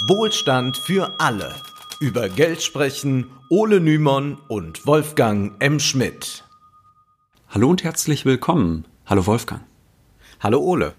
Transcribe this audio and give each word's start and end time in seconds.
Wohlstand 0.00 0.76
für 0.76 1.18
alle. 1.18 1.54
Über 2.00 2.28
Geld 2.28 2.62
sprechen 2.62 3.30
Ole 3.48 3.80
Nymon 3.80 4.36
und 4.46 4.86
Wolfgang 4.86 5.54
M. 5.58 5.80
Schmidt. 5.80 6.44
Hallo 7.48 7.70
und 7.70 7.82
herzlich 7.82 8.26
willkommen. 8.26 8.84
Hallo 9.06 9.26
Wolfgang. 9.26 9.62
Hallo 10.38 10.60
Ole. 10.60 10.92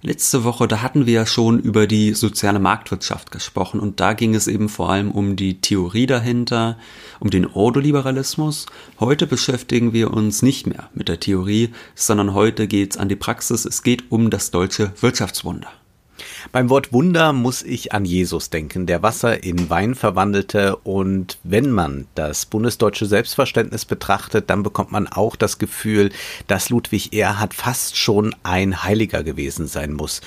Letzte 0.00 0.42
Woche, 0.42 0.66
da 0.66 0.80
hatten 0.80 1.04
wir 1.04 1.12
ja 1.12 1.26
schon 1.26 1.58
über 1.58 1.86
die 1.86 2.14
soziale 2.14 2.60
Marktwirtschaft 2.60 3.30
gesprochen 3.30 3.78
und 3.78 4.00
da 4.00 4.14
ging 4.14 4.34
es 4.34 4.48
eben 4.48 4.70
vor 4.70 4.88
allem 4.88 5.10
um 5.10 5.36
die 5.36 5.60
Theorie 5.60 6.06
dahinter, 6.06 6.78
um 7.20 7.28
den 7.28 7.46
Ordoliberalismus. 7.46 8.64
Heute 9.00 9.26
beschäftigen 9.26 9.92
wir 9.92 10.14
uns 10.14 10.40
nicht 10.40 10.66
mehr 10.66 10.88
mit 10.94 11.08
der 11.08 11.20
Theorie, 11.20 11.74
sondern 11.94 12.32
heute 12.32 12.68
geht's 12.68 12.96
an 12.96 13.10
die 13.10 13.16
Praxis. 13.16 13.66
Es 13.66 13.82
geht 13.82 14.10
um 14.10 14.30
das 14.30 14.50
deutsche 14.50 14.94
Wirtschaftswunder. 15.02 15.68
Beim 16.52 16.70
Wort 16.70 16.92
Wunder 16.92 17.32
muss 17.32 17.62
ich 17.62 17.92
an 17.92 18.04
Jesus 18.04 18.50
denken, 18.50 18.86
der 18.86 19.02
Wasser 19.02 19.42
in 19.42 19.70
Wein 19.70 19.94
verwandelte. 19.94 20.76
Und 20.76 21.38
wenn 21.42 21.70
man 21.70 22.06
das 22.14 22.46
bundesdeutsche 22.46 23.06
Selbstverständnis 23.06 23.84
betrachtet, 23.84 24.50
dann 24.50 24.62
bekommt 24.62 24.92
man 24.92 25.08
auch 25.08 25.36
das 25.36 25.58
Gefühl, 25.58 26.10
dass 26.46 26.70
Ludwig 26.70 27.12
Erhard 27.12 27.54
fast 27.54 27.96
schon 27.96 28.34
ein 28.42 28.84
Heiliger 28.84 29.22
gewesen 29.22 29.66
sein 29.66 29.92
muss. 29.92 30.20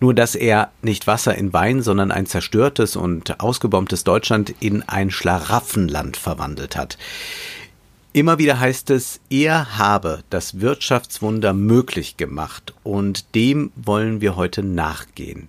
Nur 0.00 0.14
dass 0.14 0.34
er 0.34 0.70
nicht 0.82 1.06
Wasser 1.06 1.34
in 1.34 1.52
Wein, 1.52 1.82
sondern 1.82 2.10
ein 2.10 2.26
zerstörtes 2.26 2.96
und 2.96 3.40
ausgebombtes 3.40 4.04
Deutschland 4.04 4.54
in 4.60 4.82
ein 4.82 5.10
Schlaraffenland 5.10 6.16
verwandelt 6.16 6.76
hat. 6.76 6.98
Immer 8.16 8.38
wieder 8.38 8.60
heißt 8.60 8.90
es, 8.90 9.20
er 9.28 9.76
habe 9.76 10.22
das 10.30 10.60
Wirtschaftswunder 10.60 11.52
möglich 11.52 12.16
gemacht 12.16 12.72
und 12.84 13.34
dem 13.34 13.72
wollen 13.74 14.20
wir 14.20 14.36
heute 14.36 14.62
nachgehen. 14.62 15.48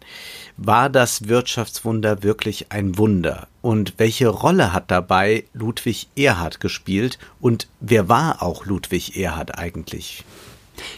War 0.57 0.89
das 0.89 1.27
Wirtschaftswunder 1.27 2.23
wirklich 2.23 2.71
ein 2.71 2.97
Wunder? 2.97 3.47
Und 3.61 3.93
welche 3.97 4.29
Rolle 4.29 4.73
hat 4.73 4.89
dabei 4.89 5.43
Ludwig 5.53 6.07
Erhard 6.15 6.59
gespielt? 6.59 7.19
Und 7.39 7.67
wer 7.81 8.09
war 8.09 8.41
auch 8.41 8.65
Ludwig 8.65 9.15
Erhard 9.15 9.59
eigentlich? 9.59 10.23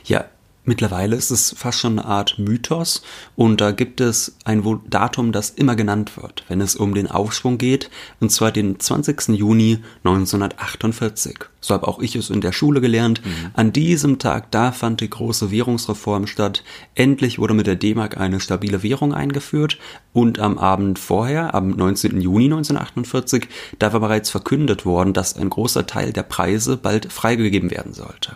Ja, 0.05 0.23
Mittlerweile 0.67 1.15
ist 1.15 1.31
es 1.31 1.55
fast 1.57 1.79
schon 1.79 1.97
eine 1.97 2.09
Art 2.09 2.39
Mythos 2.39 3.01
und 3.37 3.61
da 3.61 3.71
gibt 3.71 4.01
es 4.01 4.35
ein 4.43 4.61
Datum, 4.89 5.31
das 5.31 5.49
immer 5.49 5.77
genannt 5.77 6.17
wird, 6.21 6.43
wenn 6.49 6.59
es 6.59 6.75
um 6.75 6.93
den 6.93 7.09
Aufschwung 7.09 7.57
geht, 7.57 7.89
und 8.19 8.33
zwar 8.33 8.51
den 8.51 8.77
20. 8.77 9.29
Juni 9.29 9.79
1948. 10.03 11.37
So 11.61 11.73
habe 11.73 11.87
auch 11.87 11.99
ich 11.99 12.17
es 12.17 12.29
in 12.29 12.41
der 12.41 12.51
Schule 12.51 12.81
gelernt. 12.81 13.25
Mhm. 13.25 13.51
An 13.53 13.71
diesem 13.71 14.19
Tag, 14.19 14.51
da 14.51 14.73
fand 14.73 14.99
die 14.99 15.09
große 15.09 15.51
Währungsreform 15.51 16.27
statt. 16.27 16.65
Endlich 16.95 17.39
wurde 17.39 17.53
mit 17.53 17.65
der 17.65 17.77
D-Mark 17.77 18.17
eine 18.17 18.41
stabile 18.41 18.83
Währung 18.83 19.13
eingeführt 19.13 19.77
und 20.11 20.37
am 20.39 20.57
Abend 20.57 20.99
vorher, 20.99 21.55
am 21.55 21.69
19. 21.69 22.19
Juni 22.19 22.45
1948, 22.45 23.47
da 23.79 23.93
war 23.93 24.01
bereits 24.01 24.29
verkündet 24.29 24.85
worden, 24.85 25.13
dass 25.13 25.37
ein 25.37 25.49
großer 25.49 25.87
Teil 25.87 26.11
der 26.11 26.23
Preise 26.23 26.75
bald 26.75 27.09
freigegeben 27.13 27.71
werden 27.71 27.93
sollte. 27.93 28.35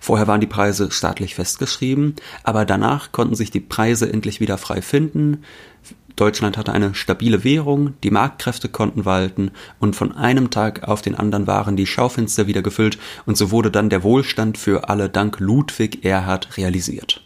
Vorher 0.00 0.26
waren 0.26 0.40
die 0.40 0.46
Preise 0.46 0.90
staatlich 0.90 1.34
festgeschrieben, 1.34 2.16
aber 2.42 2.64
danach 2.64 3.12
konnten 3.12 3.34
sich 3.34 3.50
die 3.50 3.60
Preise 3.60 4.10
endlich 4.10 4.40
wieder 4.40 4.56
frei 4.58 4.80
finden. 4.80 5.44
Deutschland 6.16 6.56
hatte 6.56 6.72
eine 6.72 6.94
stabile 6.94 7.44
Währung, 7.44 7.94
die 8.02 8.10
Marktkräfte 8.10 8.68
konnten 8.68 9.04
walten 9.04 9.52
und 9.78 9.96
von 9.96 10.12
einem 10.12 10.50
Tag 10.50 10.88
auf 10.88 11.02
den 11.02 11.14
anderen 11.14 11.46
waren 11.46 11.76
die 11.76 11.86
Schaufenster 11.86 12.46
wieder 12.46 12.62
gefüllt 12.62 12.98
und 13.26 13.36
so 13.36 13.50
wurde 13.50 13.70
dann 13.70 13.90
der 13.90 14.02
Wohlstand 14.02 14.58
für 14.58 14.88
alle 14.88 15.08
dank 15.08 15.38
Ludwig 15.38 16.04
Erhard 16.04 16.56
realisiert. 16.56 17.22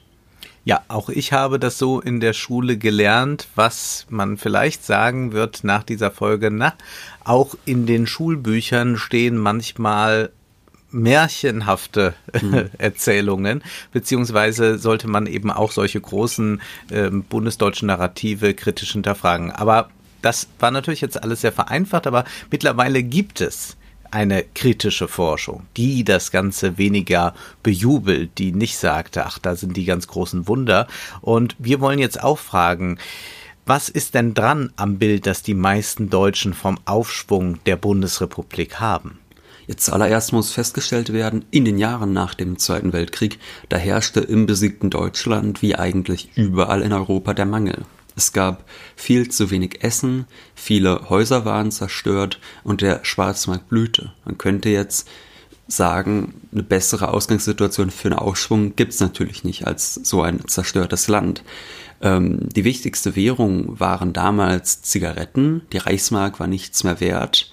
Ja, 0.64 0.82
auch 0.88 1.10
ich 1.10 1.32
habe 1.32 1.58
das 1.58 1.76
so 1.76 2.00
in 2.00 2.20
der 2.20 2.32
Schule 2.32 2.78
gelernt, 2.78 3.48
was 3.54 4.06
man 4.08 4.38
vielleicht 4.38 4.84
sagen 4.84 5.32
wird 5.32 5.62
nach 5.62 5.82
dieser 5.82 6.10
Folge. 6.10 6.50
Na, 6.50 6.72
auch 7.22 7.54
in 7.66 7.84
den 7.84 8.06
Schulbüchern 8.06 8.96
stehen 8.96 9.36
manchmal 9.36 10.30
märchenhafte 10.94 12.14
hm. 12.32 12.70
Erzählungen, 12.78 13.62
beziehungsweise 13.92 14.78
sollte 14.78 15.08
man 15.08 15.26
eben 15.26 15.50
auch 15.50 15.72
solche 15.72 16.00
großen 16.00 16.62
äh, 16.90 17.10
bundesdeutschen 17.10 17.88
Narrative 17.88 18.54
kritisch 18.54 18.92
hinterfragen. 18.92 19.50
Aber 19.50 19.90
das 20.22 20.48
war 20.58 20.70
natürlich 20.70 21.02
jetzt 21.02 21.22
alles 21.22 21.42
sehr 21.42 21.52
vereinfacht, 21.52 22.06
aber 22.06 22.24
mittlerweile 22.50 23.02
gibt 23.02 23.40
es 23.40 23.76
eine 24.10 24.44
kritische 24.54 25.08
Forschung, 25.08 25.66
die 25.76 26.04
das 26.04 26.30
Ganze 26.30 26.78
weniger 26.78 27.34
bejubelt, 27.64 28.38
die 28.38 28.52
nicht 28.52 28.78
sagte, 28.78 29.26
ach, 29.26 29.40
da 29.40 29.56
sind 29.56 29.76
die 29.76 29.84
ganz 29.84 30.06
großen 30.06 30.46
Wunder. 30.46 30.86
Und 31.20 31.56
wir 31.58 31.80
wollen 31.80 31.98
jetzt 31.98 32.22
auch 32.22 32.38
fragen, 32.38 32.98
was 33.66 33.88
ist 33.88 34.14
denn 34.14 34.34
dran 34.34 34.72
am 34.76 34.98
Bild, 34.98 35.26
das 35.26 35.42
die 35.42 35.54
meisten 35.54 36.10
Deutschen 36.10 36.54
vom 36.54 36.78
Aufschwung 36.84 37.58
der 37.64 37.76
Bundesrepublik 37.76 38.78
haben? 38.78 39.18
Jetzt 39.66 39.86
zuallererst 39.86 40.32
muss 40.32 40.52
festgestellt 40.52 41.12
werden, 41.12 41.44
in 41.50 41.64
den 41.64 41.78
Jahren 41.78 42.12
nach 42.12 42.34
dem 42.34 42.58
Zweiten 42.58 42.92
Weltkrieg, 42.92 43.38
da 43.68 43.76
herrschte 43.76 44.20
im 44.20 44.46
besiegten 44.46 44.90
Deutschland 44.90 45.62
wie 45.62 45.74
eigentlich 45.74 46.30
überall 46.34 46.82
in 46.82 46.92
Europa 46.92 47.34
der 47.34 47.46
Mangel. 47.46 47.84
Es 48.16 48.32
gab 48.32 48.64
viel 48.94 49.28
zu 49.30 49.50
wenig 49.50 49.82
Essen, 49.82 50.26
viele 50.54 51.08
Häuser 51.08 51.44
waren 51.44 51.72
zerstört 51.72 52.38
und 52.62 52.80
der 52.80 53.04
Schwarzmarkt 53.04 53.68
blühte. 53.68 54.12
Man 54.24 54.38
könnte 54.38 54.68
jetzt 54.68 55.08
sagen, 55.66 56.34
eine 56.52 56.62
bessere 56.62 57.08
Ausgangssituation 57.08 57.90
für 57.90 58.08
einen 58.08 58.18
Aufschwung 58.18 58.76
gibt's 58.76 59.00
natürlich 59.00 59.44
nicht 59.44 59.66
als 59.66 59.94
so 59.94 60.22
ein 60.22 60.46
zerstörtes 60.46 61.08
Land. 61.08 61.42
Ähm, 62.02 62.48
die 62.54 62.64
wichtigste 62.64 63.16
Währung 63.16 63.80
waren 63.80 64.12
damals 64.12 64.82
Zigaretten, 64.82 65.62
die 65.72 65.78
Reichsmark 65.78 66.38
war 66.38 66.46
nichts 66.46 66.84
mehr 66.84 67.00
wert 67.00 67.50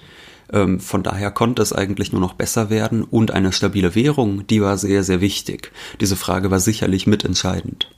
ähm, 0.52 0.80
von 0.80 1.02
daher 1.02 1.30
konnte 1.30 1.62
es 1.62 1.72
eigentlich 1.72 2.12
nur 2.12 2.20
noch 2.20 2.34
besser 2.34 2.70
werden 2.70 3.02
und 3.02 3.30
eine 3.30 3.52
stabile 3.52 3.94
Währung, 3.94 4.46
die 4.46 4.62
war 4.62 4.76
sehr, 4.78 5.02
sehr 5.02 5.20
wichtig. 5.20 5.72
Diese 6.00 6.16
Frage 6.16 6.50
war 6.50 6.60
sicherlich 6.60 7.06
mitentscheidend. 7.06 7.88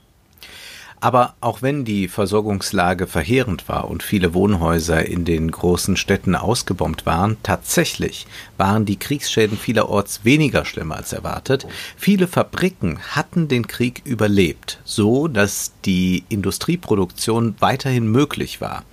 Aber 1.05 1.35
auch 1.39 1.61
wenn 1.61 1.85
die 1.85 2.07
Versorgungslage 2.07 3.05
verheerend 3.05 3.69
war 3.69 3.91
und 3.91 4.01
viele 4.01 4.33
Wohnhäuser 4.33 5.05
in 5.05 5.23
den 5.23 5.51
großen 5.51 5.97
Städten 5.97 6.33
ausgebombt 6.35 7.05
waren, 7.05 7.37
tatsächlich 7.43 8.25
waren 8.57 8.85
die 8.85 8.97
Kriegsschäden 8.97 9.55
vielerorts 9.55 10.25
weniger 10.25 10.65
schlimm 10.65 10.91
als 10.91 11.13
erwartet. 11.13 11.67
Viele 11.95 12.25
Fabriken 12.25 12.97
hatten 13.11 13.47
den 13.47 13.67
Krieg 13.67 14.01
überlebt, 14.03 14.79
so 14.83 15.27
dass 15.27 15.73
die 15.85 16.23
Industrieproduktion 16.29 17.53
weiterhin 17.59 18.07
möglich 18.07 18.59
war. 18.59 18.83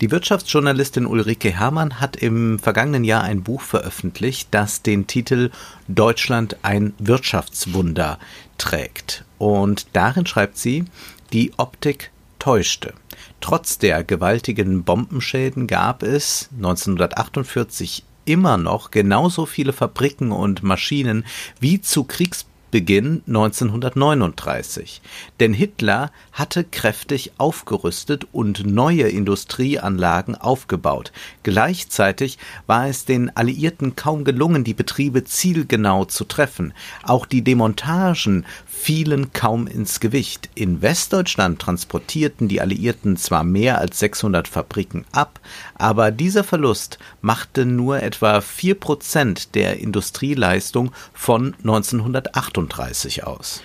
Die 0.00 0.10
Wirtschaftsjournalistin 0.10 1.06
Ulrike 1.06 1.52
Herrmann 1.52 2.00
hat 2.00 2.16
im 2.16 2.58
vergangenen 2.58 3.04
Jahr 3.04 3.22
ein 3.22 3.44
Buch 3.44 3.62
veröffentlicht, 3.62 4.48
das 4.50 4.82
den 4.82 5.06
Titel 5.06 5.52
Deutschland 5.86 6.56
ein 6.62 6.94
Wirtschaftswunder 6.98 8.18
trägt. 8.58 9.24
Und 9.38 9.86
darin 9.92 10.26
schreibt 10.26 10.58
sie, 10.58 10.84
die 11.32 11.52
Optik 11.56 12.10
täuschte. 12.38 12.94
Trotz 13.40 13.78
der 13.78 14.04
gewaltigen 14.04 14.84
Bombenschäden 14.84 15.66
gab 15.66 16.02
es 16.02 16.48
1948 16.56 18.04
immer 18.24 18.56
noch 18.56 18.90
genauso 18.90 19.46
viele 19.46 19.72
Fabriken 19.72 20.32
und 20.32 20.62
Maschinen 20.62 21.24
wie 21.58 21.80
zu 21.80 22.04
Kriegs 22.04 22.46
Beginn 22.70 23.22
1939. 23.26 25.02
Denn 25.40 25.52
Hitler 25.52 26.12
hatte 26.32 26.64
kräftig 26.64 27.32
aufgerüstet 27.36 28.26
und 28.32 28.64
neue 28.64 29.08
Industrieanlagen 29.08 30.36
aufgebaut. 30.36 31.12
Gleichzeitig 31.42 32.38
war 32.66 32.86
es 32.86 33.04
den 33.04 33.34
Alliierten 33.36 33.96
kaum 33.96 34.24
gelungen, 34.24 34.62
die 34.62 34.74
Betriebe 34.74 35.24
zielgenau 35.24 36.04
zu 36.04 36.24
treffen. 36.24 36.72
Auch 37.02 37.26
die 37.26 37.42
Demontagen 37.42 38.46
fielen 38.80 39.32
kaum 39.32 39.66
ins 39.66 40.00
Gewicht. 40.00 40.48
In 40.54 40.82
Westdeutschland 40.82 41.60
transportierten 41.60 42.48
die 42.48 42.60
Alliierten 42.60 43.16
zwar 43.16 43.44
mehr 43.44 43.78
als 43.78 43.98
600 43.98 44.48
Fabriken 44.48 45.04
ab, 45.12 45.40
aber 45.74 46.10
dieser 46.10 46.44
Verlust 46.44 46.98
machte 47.20 47.66
nur 47.66 48.02
etwa 48.02 48.40
vier 48.40 48.74
Prozent 48.74 49.54
der 49.54 49.78
Industrieleistung 49.78 50.92
von 51.12 51.54
1938 51.62 52.50
38 52.50 53.24
aus. 53.24 53.62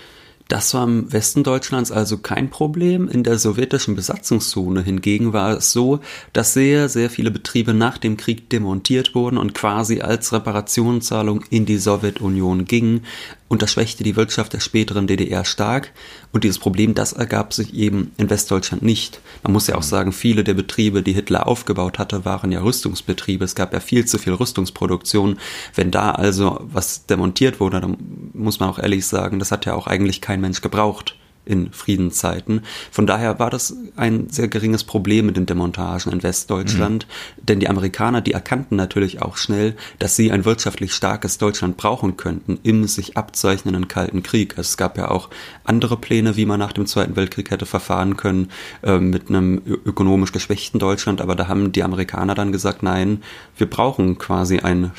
Das 0.47 0.75
war 0.75 0.83
im 0.83 1.11
Westen 1.11 1.41
Deutschlands 1.41 1.91
also 1.91 2.19
kein 2.19 2.51
Problem. 2.51 3.09
In 3.09 3.23
der 3.23 3.39
sowjetischen 3.39 3.95
Besatzungszone 3.95 4.83
hingegen 4.83 5.33
war 5.33 5.57
es 5.57 5.71
so, 5.71 6.01
dass 6.33 6.53
sehr, 6.53 6.87
sehr 6.87 7.09
viele 7.09 7.31
Betriebe 7.31 7.73
nach 7.73 7.97
dem 7.97 8.15
Krieg 8.15 8.47
demontiert 8.51 9.15
wurden 9.15 9.39
und 9.39 9.55
quasi 9.55 10.01
als 10.01 10.33
Reparationszahlung 10.33 11.43
in 11.49 11.65
die 11.65 11.79
Sowjetunion 11.79 12.65
gingen 12.65 13.05
und 13.47 13.61
das 13.61 13.71
schwächte 13.71 14.03
die 14.03 14.15
Wirtschaft 14.15 14.53
der 14.53 14.59
späteren 14.59 15.05
DDR 15.05 15.45
stark. 15.45 15.91
Und 16.31 16.43
dieses 16.43 16.57
Problem, 16.57 16.95
das 16.95 17.13
ergab 17.13 17.53
sich 17.53 17.75
eben 17.75 18.11
in 18.17 18.29
Westdeutschland 18.29 18.81
nicht. 18.81 19.21
Man 19.43 19.53
muss 19.53 19.67
ja 19.67 19.75
auch 19.75 19.83
sagen, 19.83 20.11
viele 20.11 20.43
der 20.43 20.55
Betriebe, 20.55 21.03
die 21.03 21.13
Hitler 21.13 21.47
aufgebaut 21.47 21.99
hatte, 21.99 22.25
waren 22.25 22.51
ja 22.51 22.61
Rüstungsbetriebe. 22.61 23.45
Es 23.45 23.53
gab 23.53 23.71
ja 23.71 23.79
viel 23.79 24.05
zu 24.05 24.17
viel 24.17 24.33
Rüstungsproduktion. 24.33 25.37
Wenn 25.75 25.91
da 25.91 26.11
also 26.11 26.59
was 26.63 27.05
demontiert 27.05 27.59
wurde, 27.59 27.81
dann 27.81 27.97
muss 28.33 28.59
man 28.59 28.69
auch 28.69 28.79
ehrlich 28.79 29.05
sagen, 29.05 29.37
das 29.37 29.51
hat 29.51 29.65
ja 29.65 29.75
auch 29.75 29.85
eigentlich 29.85 30.21
kein 30.21 30.41
Mensch 30.41 30.61
gebraucht. 30.61 31.15
In 31.45 31.71
Friedenszeiten. 31.71 32.61
Von 32.91 33.07
daher 33.07 33.39
war 33.39 33.49
das 33.49 33.75
ein 33.95 34.29
sehr 34.29 34.47
geringes 34.47 34.83
Problem 34.83 35.27
mit 35.27 35.37
den 35.37 35.45
Demontagen 35.45 36.11
in 36.11 36.23
Westdeutschland, 36.23 37.07
mhm. 37.07 37.45
denn 37.45 37.59
die 37.59 37.69
Amerikaner, 37.69 38.21
die 38.21 38.33
erkannten 38.33 38.75
natürlich 38.75 39.21
auch 39.21 39.37
schnell, 39.37 39.75
dass 39.99 40.15
sie 40.15 40.31
ein 40.31 40.45
wirtschaftlich 40.45 40.93
starkes 40.93 41.37
Deutschland 41.37 41.77
brauchen 41.77 42.17
könnten 42.17 42.59
im 42.63 42.87
sich 42.87 43.17
abzeichnenden 43.17 43.87
Kalten 43.87 44.23
Krieg. 44.23 44.57
Es 44.57 44.77
gab 44.77 44.97
ja 44.97 45.09
auch 45.09 45.29
andere 45.63 45.97
Pläne, 45.97 46.35
wie 46.35 46.45
man 46.45 46.59
nach 46.59 46.73
dem 46.73 46.85
Zweiten 46.85 47.15
Weltkrieg 47.15 47.51
hätte 47.51 47.65
verfahren 47.65 48.17
können 48.17 48.49
äh, 48.83 48.97
mit 48.97 49.29
einem 49.29 49.61
ökonomisch 49.65 50.31
geschwächten 50.31 50.79
Deutschland, 50.79 51.21
aber 51.21 51.35
da 51.35 51.47
haben 51.47 51.71
die 51.71 51.83
Amerikaner 51.83 52.35
dann 52.35 52.51
gesagt, 52.51 52.83
nein, 52.83 53.23
wir 53.57 53.69
brauchen 53.69 54.17
quasi 54.17 54.59
ein 54.59 54.91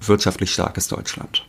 wirtschaftlich 0.00 0.52
starkes 0.52 0.88
Deutschland. 0.88 1.44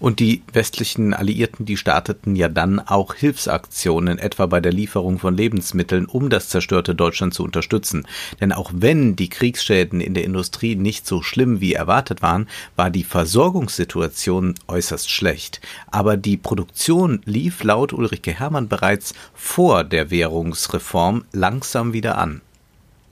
Und 0.00 0.20
die 0.20 0.42
westlichen 0.52 1.14
Alliierten, 1.14 1.66
die 1.66 1.76
starteten 1.76 2.36
ja 2.36 2.48
dann 2.48 2.80
auch 2.80 3.14
Hilfsaktionen, 3.14 4.18
etwa 4.18 4.46
bei 4.46 4.60
der 4.60 4.72
Lieferung 4.72 5.18
von 5.18 5.36
Lebensmitteln, 5.36 6.06
um 6.06 6.30
das 6.30 6.48
zerstörte 6.48 6.94
Deutschland 6.94 7.34
zu 7.34 7.44
unterstützen. 7.44 8.06
Denn 8.40 8.52
auch 8.52 8.70
wenn 8.74 9.16
die 9.16 9.28
Kriegsschäden 9.28 10.00
in 10.00 10.14
der 10.14 10.24
Industrie 10.24 10.74
nicht 10.74 11.06
so 11.06 11.22
schlimm 11.22 11.60
wie 11.60 11.74
erwartet 11.74 12.22
waren, 12.22 12.48
war 12.76 12.90
die 12.90 13.04
Versorgungssituation 13.04 14.54
äußerst 14.66 15.10
schlecht. 15.10 15.60
Aber 15.90 16.16
die 16.16 16.36
Produktion 16.36 17.20
lief 17.24 17.62
laut 17.62 17.92
Ulrike 17.92 18.32
Hermann 18.32 18.68
bereits 18.68 19.14
vor 19.34 19.84
der 19.84 20.10
Währungsreform 20.10 21.24
langsam 21.32 21.92
wieder 21.92 22.18
an. 22.18 22.40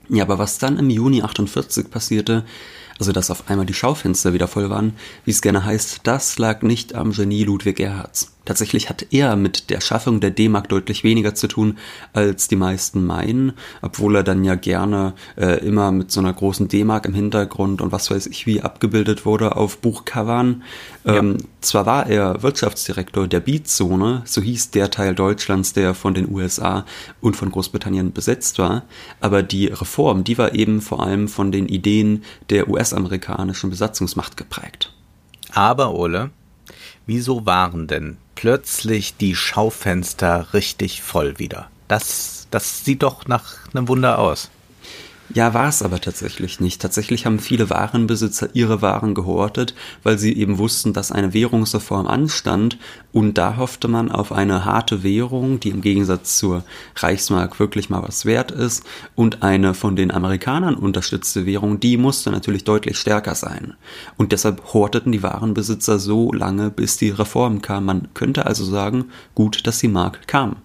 Ja, 0.09 0.25
aber 0.25 0.39
was 0.39 0.57
dann 0.57 0.77
im 0.77 0.89
Juni 0.89 1.21
48 1.21 1.89
passierte, 1.89 2.43
also 3.01 3.13
dass 3.13 3.31
auf 3.31 3.49
einmal 3.49 3.65
die 3.65 3.73
Schaufenster 3.73 4.31
wieder 4.31 4.47
voll 4.47 4.69
waren, 4.69 4.93
wie 5.25 5.31
es 5.31 5.41
gerne 5.41 5.65
heißt, 5.65 6.01
das 6.03 6.37
lag 6.37 6.61
nicht 6.61 6.93
am 6.93 7.13
Genie 7.13 7.43
Ludwig 7.43 7.79
Erhards. 7.79 8.31
Tatsächlich 8.43 8.89
hat 8.89 9.05
er 9.11 9.35
mit 9.35 9.69
der 9.69 9.81
Schaffung 9.81 10.19
der 10.19 10.31
D-Mark 10.31 10.67
deutlich 10.67 11.03
weniger 11.03 11.35
zu 11.35 11.47
tun, 11.47 11.77
als 12.13 12.47
die 12.47 12.55
meisten 12.55 13.05
meinen, 13.05 13.53
obwohl 13.83 14.15
er 14.15 14.23
dann 14.23 14.43
ja 14.43 14.55
gerne 14.55 15.13
äh, 15.37 15.63
immer 15.63 15.91
mit 15.91 16.11
so 16.11 16.21
einer 16.21 16.33
großen 16.33 16.67
D-Mark 16.67 17.05
im 17.05 17.13
Hintergrund 17.13 17.81
und 17.81 17.91
was 17.91 18.09
weiß 18.09 18.25
ich 18.25 18.47
wie 18.47 18.61
abgebildet 18.61 19.27
wurde 19.27 19.55
auf 19.55 19.77
Buchcovern. 19.77 20.63
Ähm, 21.05 21.37
ja. 21.39 21.45
Zwar 21.61 21.85
war 21.85 22.07
er 22.07 22.41
Wirtschaftsdirektor 22.41 23.27
der 23.27 23.41
Beat-Zone, 23.41 24.23
so 24.25 24.41
hieß 24.41 24.71
der 24.71 24.89
Teil 24.89 25.13
Deutschlands, 25.13 25.73
der 25.73 25.93
von 25.93 26.15
den 26.15 26.31
USA 26.31 26.85
und 27.21 27.35
von 27.35 27.51
Großbritannien 27.51 28.11
besetzt 28.11 28.57
war, 28.57 28.85
aber 29.19 29.43
die 29.43 29.67
Reform, 29.67 30.23
die 30.23 30.39
war 30.39 30.55
eben 30.55 30.81
vor 30.81 31.03
allem 31.03 31.27
von 31.27 31.51
den 31.51 31.67
Ideen 31.67 32.23
der 32.49 32.69
US-amerikanischen 32.69 33.69
Besatzungsmacht 33.69 34.35
geprägt. 34.35 34.91
Aber, 35.53 35.93
Ole, 35.93 36.31
wieso 37.05 37.45
waren 37.45 37.87
denn 37.87 38.17
plötzlich 38.35 39.17
die 39.17 39.35
Schaufenster 39.35 40.53
richtig 40.53 41.01
voll 41.01 41.39
wieder. 41.39 41.69
Das, 41.87 42.47
das 42.51 42.85
sieht 42.85 43.03
doch 43.03 43.27
nach 43.27 43.55
einem 43.73 43.87
Wunder 43.87 44.19
aus. 44.19 44.49
Ja, 45.33 45.53
war 45.53 45.69
es 45.69 45.81
aber 45.81 46.01
tatsächlich 46.01 46.59
nicht. 46.59 46.81
Tatsächlich 46.81 47.25
haben 47.25 47.39
viele 47.39 47.69
Warenbesitzer 47.69 48.49
ihre 48.53 48.81
Waren 48.81 49.13
gehortet, 49.13 49.75
weil 50.03 50.17
sie 50.17 50.35
eben 50.35 50.57
wussten, 50.57 50.91
dass 50.91 51.11
eine 51.11 51.33
Währungsreform 51.33 52.05
anstand 52.07 52.77
und 53.13 53.37
da 53.37 53.55
hoffte 53.55 53.87
man 53.87 54.11
auf 54.11 54.33
eine 54.33 54.65
harte 54.65 55.03
Währung, 55.03 55.59
die 55.61 55.69
im 55.69 55.81
Gegensatz 55.81 56.37
zur 56.37 56.65
Reichsmark 56.97 57.59
wirklich 57.59 57.89
mal 57.89 58.03
was 58.03 58.25
wert 58.25 58.51
ist 58.51 58.83
und 59.15 59.41
eine 59.41 59.73
von 59.73 59.95
den 59.95 60.11
Amerikanern 60.11 60.75
unterstützte 60.75 61.45
Währung, 61.45 61.79
die 61.79 61.95
musste 61.95 62.29
natürlich 62.31 62.65
deutlich 62.65 62.97
stärker 62.97 63.35
sein. 63.35 63.75
Und 64.17 64.33
deshalb 64.33 64.73
horteten 64.73 65.13
die 65.13 65.23
Warenbesitzer 65.23 65.97
so 65.99 66.33
lange, 66.33 66.71
bis 66.71 66.97
die 66.97 67.09
Reform 67.09 67.61
kam. 67.61 67.85
Man 67.85 68.09
könnte 68.13 68.47
also 68.47 68.65
sagen, 68.65 69.05
gut, 69.33 69.65
dass 69.65 69.79
die 69.79 69.87
Mark 69.87 70.27
kam. 70.27 70.57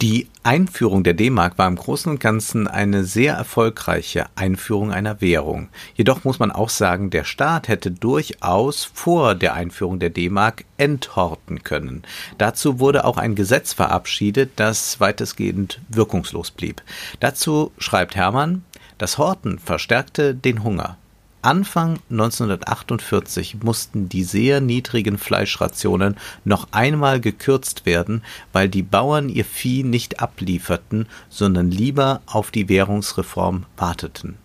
Die 0.00 0.28
Einführung 0.42 1.04
der 1.04 1.14
D-Mark 1.14 1.58
war 1.58 1.68
im 1.68 1.76
Großen 1.76 2.10
und 2.10 2.20
Ganzen 2.20 2.66
eine 2.66 3.04
sehr 3.04 3.34
erfolgreiche 3.34 4.26
Einführung 4.34 4.92
einer 4.92 5.20
Währung. 5.20 5.68
Jedoch 5.94 6.24
muss 6.24 6.38
man 6.38 6.50
auch 6.50 6.68
sagen, 6.68 7.10
der 7.10 7.24
Staat 7.24 7.68
hätte 7.68 7.90
durchaus 7.90 8.84
vor 8.84 9.34
der 9.34 9.54
Einführung 9.54 9.98
der 9.98 10.10
D-Mark 10.10 10.64
enthorten 10.76 11.62
können. 11.62 12.02
Dazu 12.38 12.80
wurde 12.80 13.04
auch 13.04 13.18
ein 13.18 13.34
Gesetz 13.34 13.72
verabschiedet, 13.72 14.52
das 14.56 15.00
weitestgehend 15.00 15.80
wirkungslos 15.88 16.50
blieb. 16.50 16.82
Dazu 17.20 17.72
schreibt 17.78 18.16
Hermann, 18.16 18.64
das 18.98 19.18
Horten 19.18 19.58
verstärkte 19.58 20.34
den 20.34 20.62
Hunger. 20.62 20.96
Anfang 21.42 21.98
1948 22.08 23.62
mussten 23.62 24.08
die 24.08 24.22
sehr 24.22 24.60
niedrigen 24.60 25.18
Fleischrationen 25.18 26.16
noch 26.44 26.68
einmal 26.70 27.20
gekürzt 27.20 27.84
werden, 27.84 28.22
weil 28.52 28.68
die 28.68 28.84
Bauern 28.84 29.28
ihr 29.28 29.44
Vieh 29.44 29.82
nicht 29.82 30.20
ablieferten, 30.20 31.08
sondern 31.28 31.72
lieber 31.72 32.22
auf 32.26 32.52
die 32.52 32.68
Währungsreform 32.68 33.66
warteten. 33.76 34.38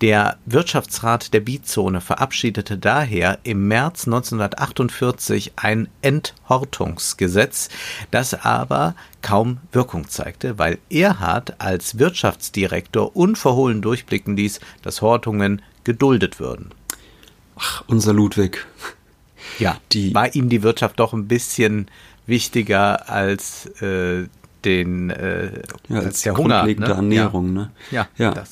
Der 0.00 0.36
Wirtschaftsrat 0.46 1.34
der 1.34 1.40
Bietzone 1.40 2.00
verabschiedete 2.00 2.78
daher 2.78 3.38
im 3.42 3.66
März 3.66 4.06
1948 4.06 5.52
ein 5.56 5.88
Enthortungsgesetz, 6.02 7.68
das 8.10 8.34
aber 8.34 8.94
kaum 9.22 9.58
Wirkung 9.72 10.08
zeigte, 10.08 10.58
weil 10.58 10.78
Erhard 10.90 11.60
als 11.60 11.98
Wirtschaftsdirektor 11.98 13.16
unverhohlen 13.16 13.82
durchblicken 13.82 14.36
ließ, 14.36 14.60
dass 14.82 15.02
Hortungen 15.02 15.62
geduldet 15.88 16.38
würden. 16.38 16.68
Ach, 17.56 17.82
unser 17.86 18.12
Ludwig. 18.12 18.66
Ja, 19.58 19.78
die 19.90 20.14
war 20.14 20.34
ihm 20.34 20.50
die 20.50 20.62
Wirtschaft 20.62 21.00
doch 21.00 21.14
ein 21.14 21.28
bisschen 21.28 21.90
wichtiger 22.26 23.08
als 23.08 23.64
äh, 23.80 24.26
den 24.66 25.08
äh, 25.08 25.62
ja, 25.88 25.96
als, 25.96 26.04
als 26.04 26.20
der 26.20 26.36
Hunger, 26.36 26.64
ne? 26.66 26.86
Ernährung, 26.86 27.46
ja. 27.46 27.52
ne? 27.52 27.70
Ja, 27.90 28.08
ja. 28.18 28.30
Das. 28.32 28.50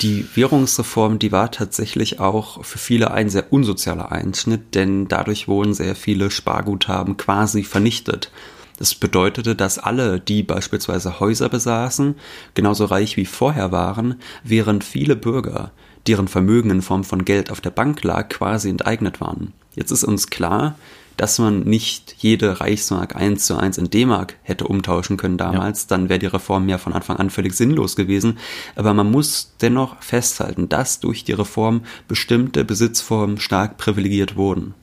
Die 0.00 0.24
Währungsreform, 0.34 1.18
die 1.18 1.32
war 1.32 1.50
tatsächlich 1.50 2.20
auch 2.20 2.64
für 2.64 2.78
viele 2.78 3.10
ein 3.10 3.28
sehr 3.30 3.52
unsozialer 3.52 4.12
Einschnitt, 4.12 4.76
denn 4.76 5.08
dadurch 5.08 5.48
wurden 5.48 5.74
sehr 5.74 5.96
viele 5.96 6.30
Sparguthaben 6.30 7.16
quasi 7.16 7.64
vernichtet. 7.64 8.30
Das 8.78 8.94
bedeutete, 8.94 9.56
dass 9.56 9.80
alle, 9.80 10.20
die 10.20 10.44
beispielsweise 10.44 11.18
Häuser 11.18 11.48
besaßen, 11.48 12.14
genauso 12.54 12.84
reich 12.84 13.16
wie 13.16 13.26
vorher 13.26 13.72
waren, 13.72 14.20
während 14.44 14.84
viele 14.84 15.16
Bürger, 15.16 15.72
deren 16.06 16.28
Vermögen 16.28 16.70
in 16.70 16.82
Form 16.82 17.04
von 17.04 17.24
Geld 17.24 17.50
auf 17.50 17.60
der 17.60 17.70
Bank 17.70 18.02
lag, 18.02 18.28
quasi 18.28 18.68
enteignet 18.68 19.20
waren. 19.20 19.52
Jetzt 19.74 19.90
ist 19.90 20.04
uns 20.04 20.28
klar, 20.28 20.76
dass 21.16 21.38
man 21.38 21.60
nicht 21.60 22.16
jede 22.18 22.60
Reichsmark 22.60 23.14
eins 23.14 23.46
zu 23.46 23.56
eins 23.56 23.78
in 23.78 23.90
D-Mark 23.90 24.36
hätte 24.42 24.66
umtauschen 24.66 25.16
können 25.16 25.38
damals, 25.38 25.82
ja. 25.82 25.86
dann 25.90 26.08
wäre 26.08 26.18
die 26.18 26.26
Reform 26.26 26.68
ja 26.68 26.78
von 26.78 26.92
Anfang 26.92 27.16
an 27.18 27.30
völlig 27.30 27.54
sinnlos 27.54 27.94
gewesen. 27.96 28.38
Aber 28.74 28.94
man 28.94 29.10
muss 29.10 29.52
dennoch 29.60 30.02
festhalten, 30.02 30.68
dass 30.68 31.00
durch 31.00 31.24
die 31.24 31.32
Reform 31.32 31.82
bestimmte 32.08 32.64
Besitzformen 32.64 33.38
stark 33.38 33.76
privilegiert 33.76 34.36
wurden. 34.36 34.74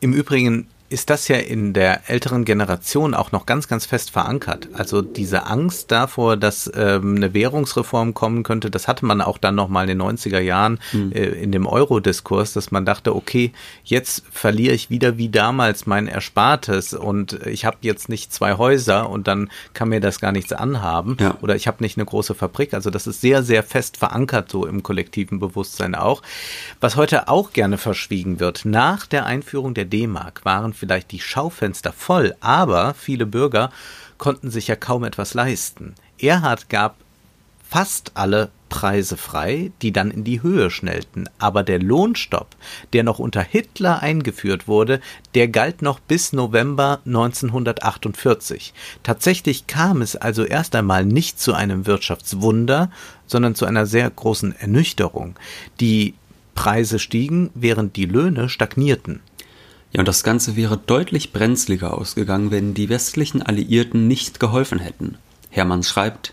Im 0.00 0.12
Übrigen 0.12 0.68
ist 0.92 1.08
das 1.10 1.28
ja 1.28 1.36
in 1.36 1.72
der 1.72 2.10
älteren 2.10 2.44
Generation 2.44 3.14
auch 3.14 3.32
noch 3.32 3.46
ganz, 3.46 3.66
ganz 3.66 3.86
fest 3.86 4.10
verankert. 4.10 4.68
Also 4.74 5.00
diese 5.00 5.46
Angst 5.46 5.90
davor, 5.90 6.36
dass 6.36 6.70
ähm, 6.74 7.16
eine 7.16 7.32
Währungsreform 7.32 8.12
kommen 8.12 8.42
könnte, 8.42 8.70
das 8.70 8.88
hatte 8.88 9.06
man 9.06 9.22
auch 9.22 9.38
dann 9.38 9.54
nochmal 9.54 9.88
in 9.88 9.98
den 9.98 10.06
90er 10.06 10.40
Jahren 10.40 10.78
mhm. 10.92 11.12
äh, 11.12 11.24
in 11.24 11.50
dem 11.50 11.66
Euro-Diskurs, 11.66 12.52
dass 12.52 12.70
man 12.70 12.84
dachte, 12.84 13.16
okay, 13.16 13.52
jetzt 13.84 14.24
verliere 14.30 14.74
ich 14.74 14.90
wieder 14.90 15.16
wie 15.16 15.30
damals 15.30 15.86
mein 15.86 16.08
Erspartes 16.08 16.92
und 16.92 17.32
ich 17.46 17.64
habe 17.64 17.78
jetzt 17.80 18.10
nicht 18.10 18.32
zwei 18.32 18.58
Häuser 18.58 19.08
und 19.08 19.26
dann 19.26 19.50
kann 19.72 19.88
mir 19.88 20.00
das 20.00 20.20
gar 20.20 20.32
nichts 20.32 20.52
anhaben 20.52 21.16
ja. 21.20 21.38
oder 21.40 21.56
ich 21.56 21.66
habe 21.66 21.82
nicht 21.82 21.96
eine 21.96 22.04
große 22.04 22.34
Fabrik. 22.34 22.74
Also 22.74 22.90
das 22.90 23.06
ist 23.06 23.22
sehr, 23.22 23.42
sehr 23.42 23.62
fest 23.62 23.96
verankert 23.96 24.50
so 24.50 24.66
im 24.66 24.82
kollektiven 24.82 25.40
Bewusstsein 25.40 25.94
auch. 25.94 26.20
Was 26.80 26.96
heute 26.96 27.28
auch 27.28 27.52
gerne 27.52 27.78
verschwiegen 27.78 28.40
wird, 28.40 28.66
nach 28.66 29.06
der 29.06 29.24
Einführung 29.24 29.72
der 29.72 29.86
D-Mark 29.86 30.44
waren 30.44 30.74
vielleicht 30.82 31.12
die 31.12 31.20
Schaufenster 31.20 31.92
voll, 31.92 32.34
aber 32.40 32.92
viele 32.94 33.24
Bürger 33.24 33.70
konnten 34.18 34.50
sich 34.50 34.66
ja 34.66 34.74
kaum 34.74 35.04
etwas 35.04 35.32
leisten. 35.32 35.94
Erhard 36.18 36.68
gab 36.68 36.96
fast 37.62 38.10
alle 38.14 38.50
Preise 38.68 39.16
frei, 39.16 39.70
die 39.80 39.92
dann 39.92 40.10
in 40.10 40.24
die 40.24 40.42
Höhe 40.42 40.72
schnellten, 40.72 41.26
aber 41.38 41.62
der 41.62 41.78
Lohnstopp, 41.78 42.56
der 42.92 43.04
noch 43.04 43.20
unter 43.20 43.42
Hitler 43.42 44.02
eingeführt 44.02 44.66
wurde, 44.66 45.00
der 45.36 45.46
galt 45.46 45.82
noch 45.82 46.00
bis 46.00 46.32
November 46.32 46.98
1948. 47.06 48.74
Tatsächlich 49.04 49.68
kam 49.68 50.02
es 50.02 50.16
also 50.16 50.42
erst 50.42 50.74
einmal 50.74 51.04
nicht 51.04 51.38
zu 51.38 51.54
einem 51.54 51.86
Wirtschaftswunder, 51.86 52.90
sondern 53.28 53.54
zu 53.54 53.66
einer 53.66 53.86
sehr 53.86 54.10
großen 54.10 54.56
Ernüchterung. 54.58 55.36
Die 55.78 56.14
Preise 56.54 56.98
stiegen, 56.98 57.50
während 57.54 57.96
die 57.96 58.06
Löhne 58.06 58.48
stagnierten. 58.48 59.20
Ja, 59.92 60.00
und 60.00 60.08
das 60.08 60.24
Ganze 60.24 60.56
wäre 60.56 60.78
deutlich 60.78 61.32
brenzliger 61.32 61.96
ausgegangen, 61.96 62.50
wenn 62.50 62.74
die 62.74 62.88
westlichen 62.88 63.42
Alliierten 63.42 64.08
nicht 64.08 64.40
geholfen 64.40 64.78
hätten. 64.78 65.18
Hermann 65.50 65.82
schreibt, 65.82 66.32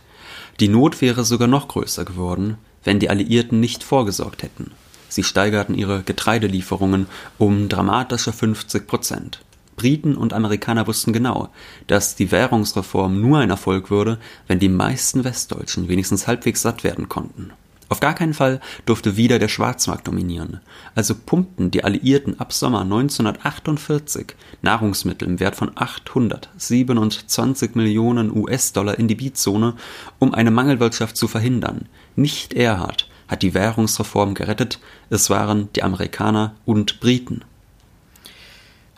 die 0.59 0.69
Not 0.69 1.01
wäre 1.01 1.25
sogar 1.25 1.47
noch 1.47 1.67
größer 1.67 2.05
geworden, 2.05 2.57
wenn 2.83 2.99
die 2.99 3.09
Alliierten 3.09 3.59
nicht 3.59 3.83
vorgesorgt 3.83 4.43
hätten. 4.43 4.71
Sie 5.09 5.23
steigerten 5.23 5.75
ihre 5.75 6.03
Getreidelieferungen 6.03 7.07
um 7.37 7.67
dramatische 7.67 8.31
50 8.31 8.87
Prozent. 8.87 9.41
Briten 9.75 10.15
und 10.15 10.33
Amerikaner 10.33 10.87
wussten 10.87 11.13
genau, 11.13 11.49
dass 11.87 12.15
die 12.15 12.31
Währungsreform 12.31 13.19
nur 13.19 13.39
ein 13.39 13.49
Erfolg 13.49 13.89
würde, 13.89 14.19
wenn 14.47 14.59
die 14.59 14.69
meisten 14.69 15.23
Westdeutschen 15.23 15.87
wenigstens 15.87 16.27
halbwegs 16.27 16.61
satt 16.61 16.83
werden 16.83 17.09
konnten. 17.09 17.51
Auf 17.89 17.99
gar 17.99 18.13
keinen 18.13 18.35
Fall 18.35 18.61
durfte 18.85 19.17
wieder 19.17 19.39
der 19.39 19.47
Schwarzmarkt 19.47 20.07
dominieren. 20.07 20.61
Also 20.93 21.15
pumpten 21.15 21.71
die 21.71 21.83
Alliierten 21.83 22.39
ab 22.39 22.53
Sommer 22.53 22.81
1948 22.81 24.35
Nahrungsmittel 24.61 25.27
im 25.27 25.39
Wert 25.39 25.55
von 25.55 25.71
827 25.73 27.73
Millionen 27.73 28.35
US-Dollar 28.35 28.99
in 28.99 29.07
die 29.07 29.15
Bietzone, 29.15 29.73
um 30.19 30.35
eine 30.35 30.51
Mangelwirtschaft 30.51 31.17
zu 31.17 31.27
verhindern. 31.27 31.87
Nicht 32.15 32.53
Erhard 32.53 33.09
hat 33.27 33.41
die 33.41 33.55
Währungsreform 33.55 34.35
gerettet, 34.35 34.79
es 35.09 35.31
waren 35.31 35.69
die 35.73 35.83
Amerikaner 35.83 36.53
und 36.65 36.99
Briten. 36.99 37.43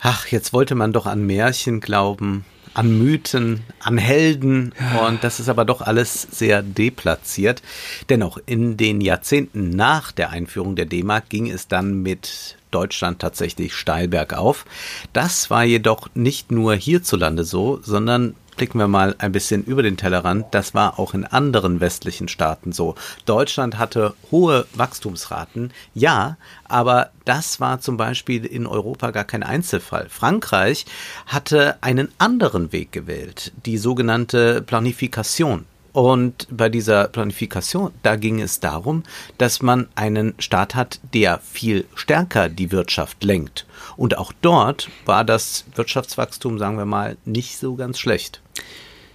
Ach, 0.00 0.26
jetzt 0.26 0.52
wollte 0.52 0.74
man 0.74 0.92
doch 0.92 1.06
an 1.06 1.24
Märchen 1.24 1.80
glauben, 1.80 2.44
an 2.74 2.98
Mythen, 2.98 3.62
an 3.80 3.98
Helden 3.98 4.72
und 5.06 5.22
das 5.24 5.40
ist 5.40 5.48
aber 5.48 5.64
doch 5.64 5.80
alles 5.80 6.22
sehr 6.30 6.62
deplatziert. 6.62 7.62
Dennoch, 8.08 8.38
in 8.46 8.76
den 8.76 9.00
Jahrzehnten 9.00 9.70
nach 9.70 10.12
der 10.12 10.30
Einführung 10.30 10.76
der 10.76 10.86
D-Mark 10.86 11.28
ging 11.28 11.50
es 11.50 11.68
dann 11.68 12.02
mit 12.02 12.56
Deutschland 12.70 13.20
tatsächlich 13.20 13.74
steil 13.74 14.08
bergauf. 14.08 14.64
Das 15.12 15.50
war 15.50 15.64
jedoch 15.64 16.08
nicht 16.14 16.50
nur 16.50 16.74
hierzulande 16.74 17.44
so, 17.44 17.80
sondern 17.82 18.34
blicken 18.56 18.78
wir 18.78 18.88
mal 18.88 19.14
ein 19.18 19.32
bisschen 19.32 19.64
über 19.64 19.82
den 19.82 19.96
Tellerrand. 19.96 20.46
Das 20.52 20.74
war 20.74 20.98
auch 20.98 21.14
in 21.14 21.24
anderen 21.24 21.80
westlichen 21.80 22.28
Staaten 22.28 22.72
so. 22.72 22.94
Deutschland 23.24 23.78
hatte 23.78 24.14
hohe 24.30 24.66
Wachstumsraten, 24.74 25.72
ja, 25.94 26.36
aber 26.64 27.10
das 27.24 27.60
war 27.60 27.80
zum 27.80 27.96
Beispiel 27.96 28.44
in 28.44 28.66
Europa 28.66 29.10
gar 29.10 29.24
kein 29.24 29.42
Einzelfall. 29.42 30.08
Frankreich 30.08 30.86
hatte 31.26 31.76
einen 31.82 32.08
anderen 32.18 32.72
Weg 32.72 32.92
gewählt, 32.92 33.52
die 33.64 33.78
sogenannte 33.78 34.62
Planifikation. 34.62 35.66
Und 35.92 36.46
bei 36.50 36.70
dieser 36.70 37.08
Planifikation, 37.08 37.92
da 38.02 38.16
ging 38.16 38.40
es 38.40 38.60
darum, 38.60 39.02
dass 39.36 39.60
man 39.60 39.88
einen 39.94 40.34
Staat 40.38 40.74
hat, 40.74 41.00
der 41.12 41.38
viel 41.38 41.84
stärker 41.94 42.48
die 42.48 42.72
Wirtschaft 42.72 43.22
lenkt. 43.22 43.66
Und 43.96 44.16
auch 44.16 44.32
dort 44.40 44.88
war 45.04 45.24
das 45.24 45.64
Wirtschaftswachstum, 45.74 46.58
sagen 46.58 46.78
wir 46.78 46.86
mal, 46.86 47.18
nicht 47.26 47.58
so 47.58 47.74
ganz 47.74 47.98
schlecht. 47.98 48.40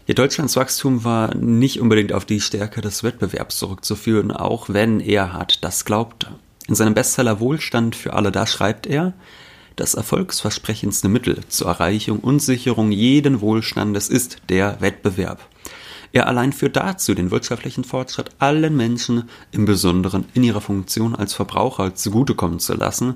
Ja, 0.05 0.13
Deutschlands 0.13 0.55
Wachstum 0.55 1.03
war 1.03 1.35
nicht 1.35 1.81
unbedingt 1.81 2.13
auf 2.13 2.23
die 2.23 2.39
Stärke 2.39 2.79
des 2.79 3.03
Wettbewerbs 3.03 3.57
zurückzuführen, 3.57 4.31
auch 4.31 4.69
wenn 4.69 5.01
Erhard 5.01 5.63
das 5.65 5.83
glaubte. 5.83 6.27
In 6.67 6.75
seinem 6.75 6.93
Bestseller 6.93 7.39
Wohlstand 7.39 7.95
für 7.95 8.13
alle, 8.13 8.31
da 8.31 8.47
schreibt 8.47 8.87
er, 8.87 9.13
das 9.75 9.95
erfolgsversprechendste 9.95 11.09
Mittel 11.09 11.41
zur 11.49 11.67
Erreichung 11.67 12.19
und 12.19 12.39
Sicherung 12.39 12.91
jeden 12.91 13.41
Wohlstandes 13.41 14.09
ist 14.09 14.37
der 14.49 14.79
Wettbewerb. 14.79 15.45
Er 16.11 16.27
allein 16.27 16.53
führt 16.53 16.75
dazu, 16.75 17.13
den 17.13 17.31
wirtschaftlichen 17.31 17.83
Fortschritt 17.83 18.31
allen 18.39 18.75
Menschen, 18.75 19.23
im 19.51 19.65
Besonderen 19.65 20.25
in 20.33 20.43
ihrer 20.43 20.61
Funktion 20.61 21.15
als 21.15 21.33
Verbraucher 21.33 21.95
zugutekommen 21.95 22.59
zu 22.59 22.73
lassen 22.73 23.15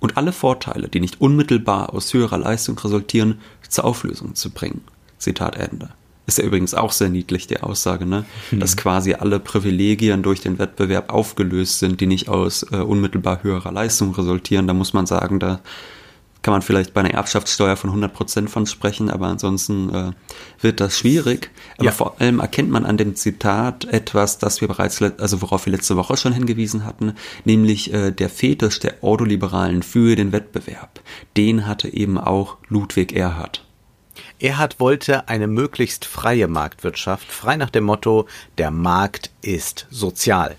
und 0.00 0.16
alle 0.16 0.32
Vorteile, 0.32 0.88
die 0.88 1.00
nicht 1.00 1.20
unmittelbar 1.20 1.94
aus 1.94 2.12
höherer 2.12 2.38
Leistung 2.38 2.78
resultieren, 2.78 3.40
zur 3.68 3.84
Auflösung 3.84 4.34
zu 4.34 4.50
bringen. 4.50 4.82
Zitat 5.18 5.56
Ende. 5.56 5.90
Ist 6.26 6.38
ja 6.38 6.44
übrigens 6.44 6.74
auch 6.74 6.92
sehr 6.92 7.08
niedlich, 7.08 7.46
die 7.46 7.60
Aussage, 7.60 8.06
ne? 8.06 8.24
Mhm. 8.50 8.60
dass 8.60 8.76
quasi 8.76 9.14
alle 9.14 9.40
Privilegien 9.40 10.22
durch 10.22 10.40
den 10.40 10.58
Wettbewerb 10.58 11.12
aufgelöst 11.12 11.80
sind, 11.80 12.00
die 12.00 12.06
nicht 12.06 12.28
aus 12.28 12.62
äh, 12.70 12.76
unmittelbar 12.76 13.42
höherer 13.42 13.72
Leistung 13.72 14.14
resultieren. 14.14 14.66
Da 14.66 14.74
muss 14.74 14.92
man 14.92 15.06
sagen, 15.06 15.40
da 15.40 15.60
kann 16.42 16.52
man 16.52 16.62
vielleicht 16.62 16.94
bei 16.94 17.00
einer 17.00 17.14
Erbschaftssteuer 17.14 17.76
von 17.76 17.90
100 17.90 18.12
Prozent 18.12 18.50
von 18.50 18.66
sprechen, 18.66 19.10
aber 19.10 19.26
ansonsten 19.26 19.94
äh, 19.94 20.12
wird 20.60 20.80
das 20.80 20.98
schwierig. 20.98 21.50
Aber 21.76 21.86
ja. 21.86 21.92
vor 21.92 22.20
allem 22.20 22.40
erkennt 22.40 22.70
man 22.70 22.86
an 22.86 22.96
dem 22.96 23.14
Zitat 23.14 23.84
etwas, 23.84 24.38
das 24.38 24.60
wir 24.60 24.68
bereits, 24.68 25.02
also 25.02 25.42
worauf 25.42 25.66
wir 25.66 25.72
letzte 25.72 25.96
Woche 25.96 26.16
schon 26.16 26.32
hingewiesen 26.32 26.84
hatten, 26.84 27.14
nämlich 27.44 27.92
äh, 27.92 28.10
der 28.10 28.30
Fetisch 28.30 28.80
der 28.80 29.02
Ordoliberalen 29.02 29.82
für 29.82 30.16
den 30.16 30.32
Wettbewerb. 30.32 31.00
Den 31.36 31.66
hatte 31.66 31.92
eben 31.92 32.18
auch 32.18 32.56
Ludwig 32.68 33.12
Erhard. 33.12 33.64
Erhard 34.38 34.80
wollte 34.80 35.28
eine 35.28 35.46
möglichst 35.46 36.04
freie 36.04 36.48
Marktwirtschaft, 36.48 37.30
frei 37.30 37.56
nach 37.56 37.70
dem 37.70 37.84
Motto, 37.84 38.26
der 38.58 38.70
Markt 38.70 39.30
ist 39.42 39.86
sozial. 39.90 40.56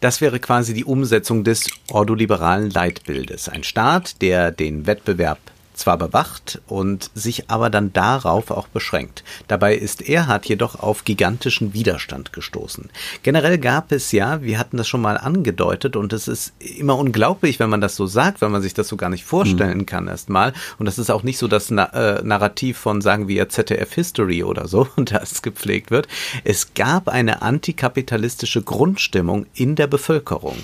Das 0.00 0.20
wäre 0.20 0.40
quasi 0.40 0.74
die 0.74 0.84
Umsetzung 0.84 1.44
des 1.44 1.68
ordoliberalen 1.90 2.70
Leitbildes. 2.70 3.48
Ein 3.48 3.64
Staat, 3.64 4.22
der 4.22 4.50
den 4.50 4.86
Wettbewerb 4.86 5.38
zwar 5.76 5.98
bewacht 5.98 6.60
und 6.66 7.10
sich 7.14 7.50
aber 7.50 7.70
dann 7.70 7.92
darauf 7.92 8.50
auch 8.50 8.68
beschränkt. 8.68 9.24
Dabei 9.48 9.76
ist 9.76 10.08
Erhard 10.08 10.46
jedoch 10.46 10.80
auf 10.80 11.04
gigantischen 11.04 11.72
Widerstand 11.74 12.32
gestoßen. 12.32 12.90
Generell 13.22 13.58
gab 13.58 13.92
es 13.92 14.12
ja, 14.12 14.42
wir 14.42 14.58
hatten 14.58 14.76
das 14.76 14.88
schon 14.88 15.00
mal 15.00 15.18
angedeutet 15.18 15.96
und 15.96 16.12
es 16.12 16.28
ist 16.28 16.54
immer 16.60 16.98
unglaublich, 16.98 17.60
wenn 17.60 17.70
man 17.70 17.80
das 17.80 17.96
so 17.96 18.06
sagt, 18.06 18.40
wenn 18.40 18.52
man 18.52 18.62
sich 18.62 18.74
das 18.74 18.88
so 18.88 18.96
gar 18.96 19.10
nicht 19.10 19.24
vorstellen 19.24 19.78
mhm. 19.78 19.86
kann 19.86 20.08
erstmal. 20.08 20.52
Und 20.78 20.86
das 20.86 20.98
ist 20.98 21.10
auch 21.10 21.22
nicht 21.22 21.38
so 21.38 21.48
das 21.48 21.70
Na 21.70 21.84
äh, 21.92 22.22
Narrativ 22.22 22.78
von, 22.78 23.00
sagen 23.00 23.28
wir, 23.28 23.48
ZDF 23.48 23.92
History 23.92 24.42
oder 24.42 24.68
so, 24.68 24.88
das 24.96 25.42
gepflegt 25.42 25.90
wird. 25.90 26.08
Es 26.44 26.74
gab 26.74 27.08
eine 27.08 27.42
antikapitalistische 27.42 28.62
Grundstimmung 28.62 29.46
in 29.54 29.76
der 29.76 29.86
Bevölkerung. 29.86 30.56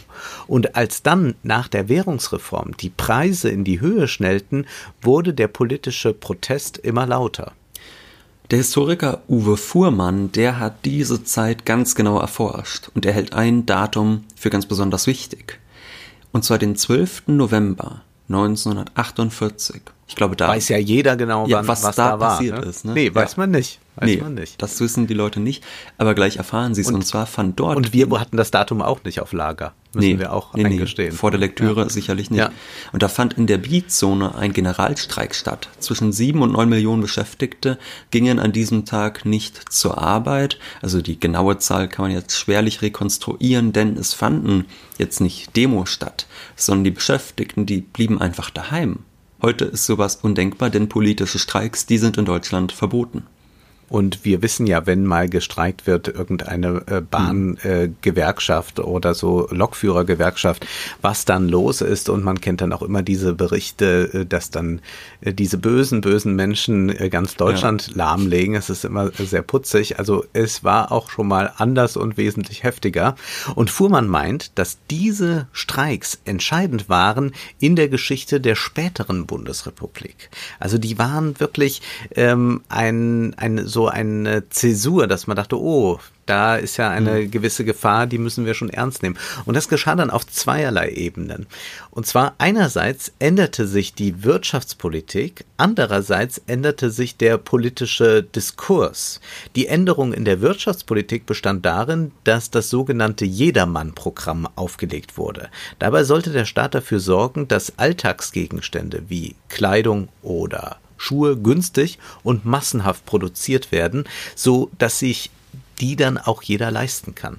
Und 0.47 0.77
als 0.77 1.03
dann 1.03 1.35
nach 1.43 1.69
der 1.69 1.89
Währungsreform 1.89 2.77
die 2.77 2.91
Preise 2.91 3.51
in 3.51 3.65
die 3.65 3.81
Höhe 3.81 4.09
schnellten, 4.09 4.67
wurde 5.05 5.35
der 5.35 5.49
politische 5.49 6.15
Protest 6.15 6.79
immer 6.79 7.07
lauter. 7.07 7.53
Der 8.51 8.59
Historiker 8.59 9.23
Uwe 9.29 9.57
Fuhrmann, 9.57 10.31
der 10.33 10.59
hat 10.59 10.85
diese 10.85 11.25
Zeit 11.25 11.65
ganz 11.65 11.95
genau 11.95 12.19
erforscht 12.19 12.91
und 12.95 13.07
er 13.07 13.13
hält 13.13 13.33
ein 13.33 13.65
Datum 13.67 14.25
für 14.37 14.51
ganz 14.51 14.67
besonders 14.67 15.07
wichtig. 15.07 15.59
Und 16.33 16.45
zwar 16.45 16.59
den 16.59 16.77
12. 16.77 17.25
November 17.29 18.03
1948. 18.29 19.83
Ich 20.07 20.17
glaube, 20.17 20.37
da 20.37 20.49
weiß 20.49 20.69
ja 20.69 20.79
jeder 20.79 21.17
genau, 21.17 21.47
ja, 21.47 21.59
wann, 21.59 21.69
was, 21.69 21.83
was, 21.83 21.97
da, 21.97 22.11
da 22.11 22.21
war, 22.21 22.31
passiert 22.31 22.61
ne? 22.61 22.67
ist. 22.67 22.85
Ne? 22.85 22.93
Nee, 22.93 23.15
weiß 23.15 23.33
ja. 23.33 23.37
man 23.39 23.51
nicht. 23.51 23.81
Weiß 23.97 24.07
nee, 24.07 24.17
man 24.19 24.35
nicht. 24.35 24.61
Das 24.61 24.81
wissen 24.81 25.07
die 25.07 25.15
Leute 25.15 25.41
nicht, 25.41 25.65
aber 25.97 26.15
gleich 26.15 26.37
erfahren 26.37 26.75
sie 26.75 26.83
es. 26.83 26.89
Und, 26.89 26.97
und, 26.97 27.07
zwar 27.07 27.27
fand 27.27 27.59
dort. 27.59 27.77
Und 27.77 27.93
wir 27.93 28.09
hatten 28.19 28.37
das 28.37 28.51
Datum 28.51 28.83
auch 28.83 29.05
nicht 29.05 29.21
auf 29.21 29.33
Lager. 29.33 29.73
Müssen 29.95 30.13
nee, 30.13 30.19
wir 30.19 30.33
auch 30.33 30.55
nee, 30.55 30.65
eingestehen. 30.65 31.11
Nee, 31.11 31.17
vor 31.17 31.31
der 31.31 31.41
Lektüre 31.41 31.83
ja. 31.83 31.89
sicherlich 31.89 32.31
nicht. 32.31 32.41
Ja. 32.41 32.51
Und 32.93 33.03
da 33.03 33.09
fand 33.09 33.35
in 33.35 33.47
der 33.47 33.59
Beat-Zone 33.59 34.35
ein 34.35 34.55
Generalstreik 34.55 35.35
statt. 35.35 35.69
Zwischen 35.81 36.13
sieben 36.13 36.41
und 36.41 36.53
neun 36.53 36.71
Millionen 36.71 37.03
Beschäftigte 37.03 37.79
gingen 38.11 38.39
an 38.39 38.53
diesem 38.53 38.87
Tag 38.87 39.27
nicht 39.27 39.73
zur 39.73 39.99
Arbeit. 39.99 40.59
Also 40.81 41.03
die 41.03 41.21
genaue 41.21 41.59
Zahl 41.59 41.89
kann 41.89 42.07
man 42.07 42.13
jetzt 42.13 42.39
schwerlich 42.39 42.81
rekonstruieren, 42.81 43.73
denn 43.73 43.97
es 43.99 44.15
fanden 44.15 44.65
jetzt 44.99 45.21
nicht 45.21 45.57
Demos 45.57 45.91
statt, 45.91 46.27
sondern 46.57 46.85
die 46.85 46.91
Beschäftigten, 46.93 47.67
die 47.67 47.83
blieben 47.83 48.21
einfach 48.21 48.49
daheim. 48.49 49.01
Heute 49.43 49.65
ist 49.67 49.87
sowas 49.87 50.17
undenkbar, 50.17 50.71
denn 50.71 50.89
politische 50.89 51.39
Streiks, 51.39 51.85
die 51.85 51.99
sind 51.99 52.17
in 52.17 52.25
Deutschland 52.25 52.73
verboten. 52.73 53.25
Und 53.93 54.25
wir 54.25 54.41
wissen 54.41 54.67
ja, 54.67 54.87
wenn 54.87 55.05
mal 55.05 55.29
gestreikt 55.29 55.87
wird, 55.87 56.09
irgendeine 56.09 56.83
äh, 56.87 57.03
Bahngewerkschaft 57.03 58.79
äh, 58.79 58.83
oder 58.83 59.13
so 59.13 59.49
Lokführergewerkschaft, 59.51 60.67
was 61.03 61.27
dann 61.27 61.47
los 61.47 61.83
ist. 61.83 62.09
Und 62.09 62.25
man 62.25 62.41
kennt 62.41 62.63
dann 62.63 62.73
auch 62.73 62.81
immer 62.81 63.03
diese 63.03 63.35
Berichte, 63.35 64.09
äh, 64.15 64.25
dass 64.25 64.51
dann 64.51 64.81
äh, 65.21 65.35
diese 65.35 65.59
bösen, 65.59 66.01
bösen 66.01 66.35
Menschen 66.35 66.89
ganz 67.11 67.37
Deutschland 67.37 67.89
ja. 67.89 67.97
lahmlegen. 67.97 68.55
Es 68.55 68.71
ist 68.71 68.87
immer 68.87 69.11
sehr 69.11 69.43
putzig. 69.43 69.99
Also 69.99 70.25
es 70.33 70.65
war 70.65 70.91
auch 70.91 71.11
schon 71.11 71.29
mal 71.29 71.53
anders 71.59 71.99
und 71.99 72.17
wesentlich 72.17 72.63
heftiger. 72.63 73.15
Und 73.55 73.69
Fuhrmann 73.69 74.09
meint, 74.09 74.53
dass 74.59 74.79
diese 74.91 75.49
Streiks 75.53 76.19
entscheidend 76.25 76.89
waren 76.89 77.33
in 77.59 77.77
der 77.77 77.91
Geschichte 77.91 78.41
der 78.41 78.55
späteren 78.55 79.27
Bundesrepublik. 79.27 80.31
Also 80.59 80.79
die 80.79 80.99
waren 80.99 81.39
wirklich 81.41 81.83
ähm, 82.17 82.63
ein, 82.71 83.35
ein 83.37 83.67
so 83.67 83.82
eine 83.89 84.49
Zäsur, 84.49 85.07
dass 85.07 85.27
man 85.27 85.37
dachte, 85.37 85.59
oh, 85.59 85.99
da 86.27 86.57
ist 86.57 86.77
ja 86.77 86.89
eine 86.89 87.21
mhm. 87.21 87.31
gewisse 87.31 87.65
Gefahr, 87.65 88.07
die 88.07 88.19
müssen 88.19 88.47
wir 88.47 88.55
schon 88.55 88.71
ernst 88.71 89.03
nehmen. 89.03 89.19
Und 89.45 89.55
das 89.55 89.69
geschah 89.69 89.97
dann 89.97 90.11
auf 90.11 90.27
zweierlei 90.27 90.91
Ebenen. 90.91 91.47
Und 91.91 92.07
zwar 92.07 92.35
einerseits 92.39 93.13
änderte 93.19 93.67
sich 93.67 93.95
die 93.95 94.23
Wirtschaftspolitik, 94.23 95.45
andererseits 95.57 96.41
änderte 96.47 96.91
sich 96.91 97.17
der 97.17 97.39
politische 97.39 98.23
Diskurs. 98.23 99.21
Die 99.57 99.67
Änderung 99.67 100.13
in 100.13 100.25
der 100.25 100.41
Wirtschaftspolitik 100.41 101.27
bestand 101.27 101.67
darin, 101.67 102.13
dass 102.25 102.51
das 102.51 102.71
sogenannte 102.71 103.25
Jedermann-Programm 103.25 104.49
aufgelegt 104.55 105.19
wurde. 105.19 105.49
Dabei 105.79 106.05
sollte 106.05 106.31
der 106.31 106.45
Staat 106.45 106.75
dafür 106.75 107.01
sorgen, 107.01 107.49
dass 107.49 107.79
Alltagsgegenstände 107.79 109.03
wie 109.09 109.35
Kleidung 109.49 110.09
oder 110.23 110.79
Schuhe 111.03 111.37
günstig 111.37 111.99
und 112.23 112.45
massenhaft 112.45 113.05
produziert 113.07 113.73
werden, 113.73 114.05
so 114.37 114.71
dass 114.79 115.01
sich 115.01 115.31
die 115.81 115.97
dann 115.97 116.17
auch 116.17 116.43
jeder 116.43 116.71
leisten 116.71 117.15
kann. 117.15 117.39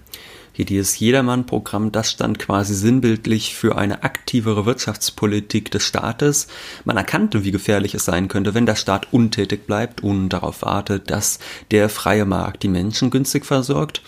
Hier 0.55 0.65
dieses 0.65 0.99
Jedermann-Programm, 0.99 1.91
das 1.91 2.11
stand 2.11 2.37
quasi 2.37 2.75
sinnbildlich 2.75 3.55
für 3.55 3.75
eine 3.75 4.03
aktivere 4.03 4.67
Wirtschaftspolitik 4.67 5.71
des 5.71 5.83
Staates. 5.83 6.47
Man 6.85 6.97
erkannte, 6.97 7.43
wie 7.43 7.51
gefährlich 7.51 7.95
es 7.95 8.05
sein 8.05 8.27
könnte, 8.27 8.53
wenn 8.53 8.67
der 8.67 8.75
Staat 8.75 9.11
untätig 9.11 9.65
bleibt 9.65 10.03
und 10.03 10.29
darauf 10.29 10.61
wartet, 10.61 11.09
dass 11.09 11.39
der 11.71 11.89
freie 11.89 12.25
Markt 12.25 12.61
die 12.61 12.67
Menschen 12.67 13.09
günstig 13.09 13.45
versorgt. 13.47 14.03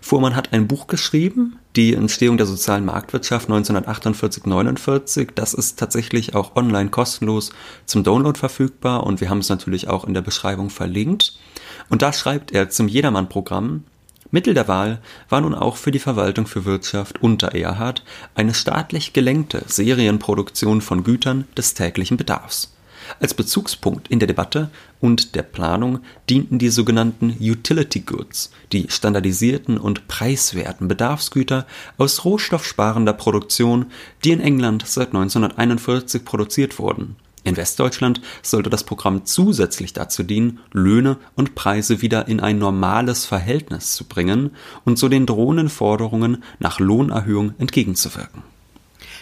Fuhrmann 0.00 0.36
hat 0.36 0.52
ein 0.52 0.68
Buch 0.68 0.86
geschrieben, 0.86 1.58
die 1.78 1.94
Entstehung 1.94 2.36
der 2.36 2.46
sozialen 2.46 2.84
Marktwirtschaft 2.84 3.48
1948-49. 3.48 5.28
Das 5.36 5.54
ist 5.54 5.78
tatsächlich 5.78 6.34
auch 6.34 6.56
online 6.56 6.90
kostenlos 6.90 7.52
zum 7.86 8.02
Download 8.02 8.36
verfügbar 8.36 9.04
und 9.04 9.20
wir 9.20 9.30
haben 9.30 9.38
es 9.38 9.48
natürlich 9.48 9.86
auch 9.86 10.04
in 10.04 10.12
der 10.12 10.20
Beschreibung 10.20 10.70
verlinkt. 10.70 11.38
Und 11.88 12.02
da 12.02 12.12
schreibt 12.12 12.50
er 12.50 12.68
zum 12.68 12.88
Jedermann-Programm, 12.88 13.84
Mittel 14.32 14.54
der 14.54 14.66
Wahl 14.66 15.00
war 15.28 15.40
nun 15.40 15.54
auch 15.54 15.76
für 15.76 15.92
die 15.92 16.00
Verwaltung 16.00 16.48
für 16.48 16.64
Wirtschaft 16.64 17.22
unter 17.22 17.54
Erhard 17.54 18.04
eine 18.34 18.54
staatlich 18.54 19.12
gelenkte 19.12 19.62
Serienproduktion 19.66 20.80
von 20.80 21.04
Gütern 21.04 21.46
des 21.56 21.74
täglichen 21.74 22.16
Bedarfs. 22.16 22.76
Als 23.20 23.34
Bezugspunkt 23.34 24.08
in 24.08 24.18
der 24.18 24.26
Debatte 24.26 24.70
und 25.00 25.34
der 25.34 25.42
Planung 25.42 26.00
dienten 26.28 26.58
die 26.58 26.70
sogenannten 26.70 27.36
Utility 27.40 28.00
Goods, 28.00 28.50
die 28.72 28.86
standardisierten 28.88 29.78
und 29.78 30.08
preiswerten 30.08 30.88
Bedarfsgüter 30.88 31.66
aus 31.96 32.24
rohstoffsparender 32.24 33.12
Produktion, 33.12 33.86
die 34.24 34.32
in 34.32 34.40
England 34.40 34.86
seit 34.86 35.08
1941 35.08 36.24
produziert 36.24 36.78
wurden 36.78 37.16
in 37.48 37.56
Westdeutschland 37.56 38.20
sollte 38.42 38.68
das 38.68 38.84
Programm 38.84 39.24
zusätzlich 39.24 39.94
dazu 39.94 40.22
dienen, 40.22 40.58
Löhne 40.70 41.16
und 41.34 41.54
Preise 41.54 42.02
wieder 42.02 42.28
in 42.28 42.40
ein 42.40 42.58
normales 42.58 43.24
Verhältnis 43.24 43.94
zu 43.94 44.04
bringen 44.04 44.50
und 44.84 44.98
so 44.98 45.08
den 45.08 45.24
drohenden 45.24 45.70
Forderungen 45.70 46.44
nach 46.58 46.78
Lohnerhöhung 46.78 47.54
entgegenzuwirken. 47.58 48.42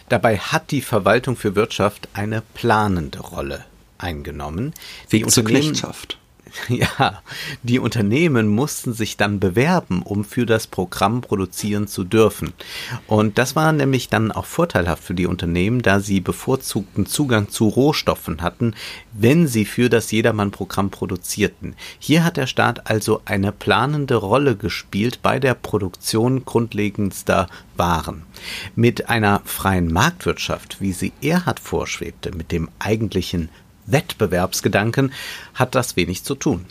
Dabei 0.09 0.39
hat 0.39 0.73
die 0.73 0.83
Verwaltung 0.83 1.37
für 1.37 1.55
Wirtschaft 1.55 2.09
eine 2.15 2.43
planende 2.55 3.21
Rolle 3.21 3.65
eingenommen. 3.99 4.73
Wie 5.09 5.25
zur 5.27 5.45
Knechtschaft. 5.45 6.19
Ja, 6.69 7.23
die 7.63 7.79
Unternehmen 7.79 8.49
mussten 8.49 8.93
sich 8.93 9.17
dann 9.17 9.41
bewerben, 9.41 10.03
um 10.03 10.25
für 10.25 10.47
das 10.47 10.67
Programm 10.67 11.21
produzieren 11.21 11.87
zu 11.87 12.05
dürfen. 12.05 12.53
Und 13.07 13.39
das 13.39 13.57
war 13.57 13.73
nämlich 13.73 14.09
dann 14.09 14.33
auch 14.33 14.45
vorteilhaft 14.45 15.03
für 15.03 15.15
die 15.15 15.27
Unternehmen, 15.27 15.83
da 15.83 16.01
sie 16.01 16.21
bevorzugten 16.21 17.07
Zugang 17.07 17.49
zu 17.49 17.69
Rohstoffen 17.69 18.43
hatten, 18.43 18.75
wenn 19.13 19.47
sie 19.47 19.65
für 19.65 19.89
das 19.89 20.11
Jedermann-Programm 20.11 20.91
produzierten. 20.91 21.75
Hier 21.99 22.25
hat 22.25 22.37
der 22.37 22.47
Staat 22.47 22.91
also 22.91 23.23
eine 23.25 23.53
planende 23.53 24.17
Rolle 24.17 24.57
gespielt 24.57 25.21
bei 25.23 25.39
der 25.39 25.55
Produktion 25.55 26.45
grundlegendster 26.45 27.49
Waren. 27.77 28.23
Mit 28.75 29.09
einer 29.09 29.43
freien 29.45 29.93
Marktwirtschaft, 29.93 30.81
wie 30.81 30.93
sie 30.93 31.13
Erhard 31.23 31.61
vorschwebte, 31.61 32.33
mit 32.35 32.53
dem 32.53 32.69
eigentlichen 32.79 33.51
Wettbewerbsgedanken 33.87 35.13
hat 35.55 35.75
das 35.75 35.97
wenig 35.97 36.25
zu 36.25 36.35
tun. 36.35 36.67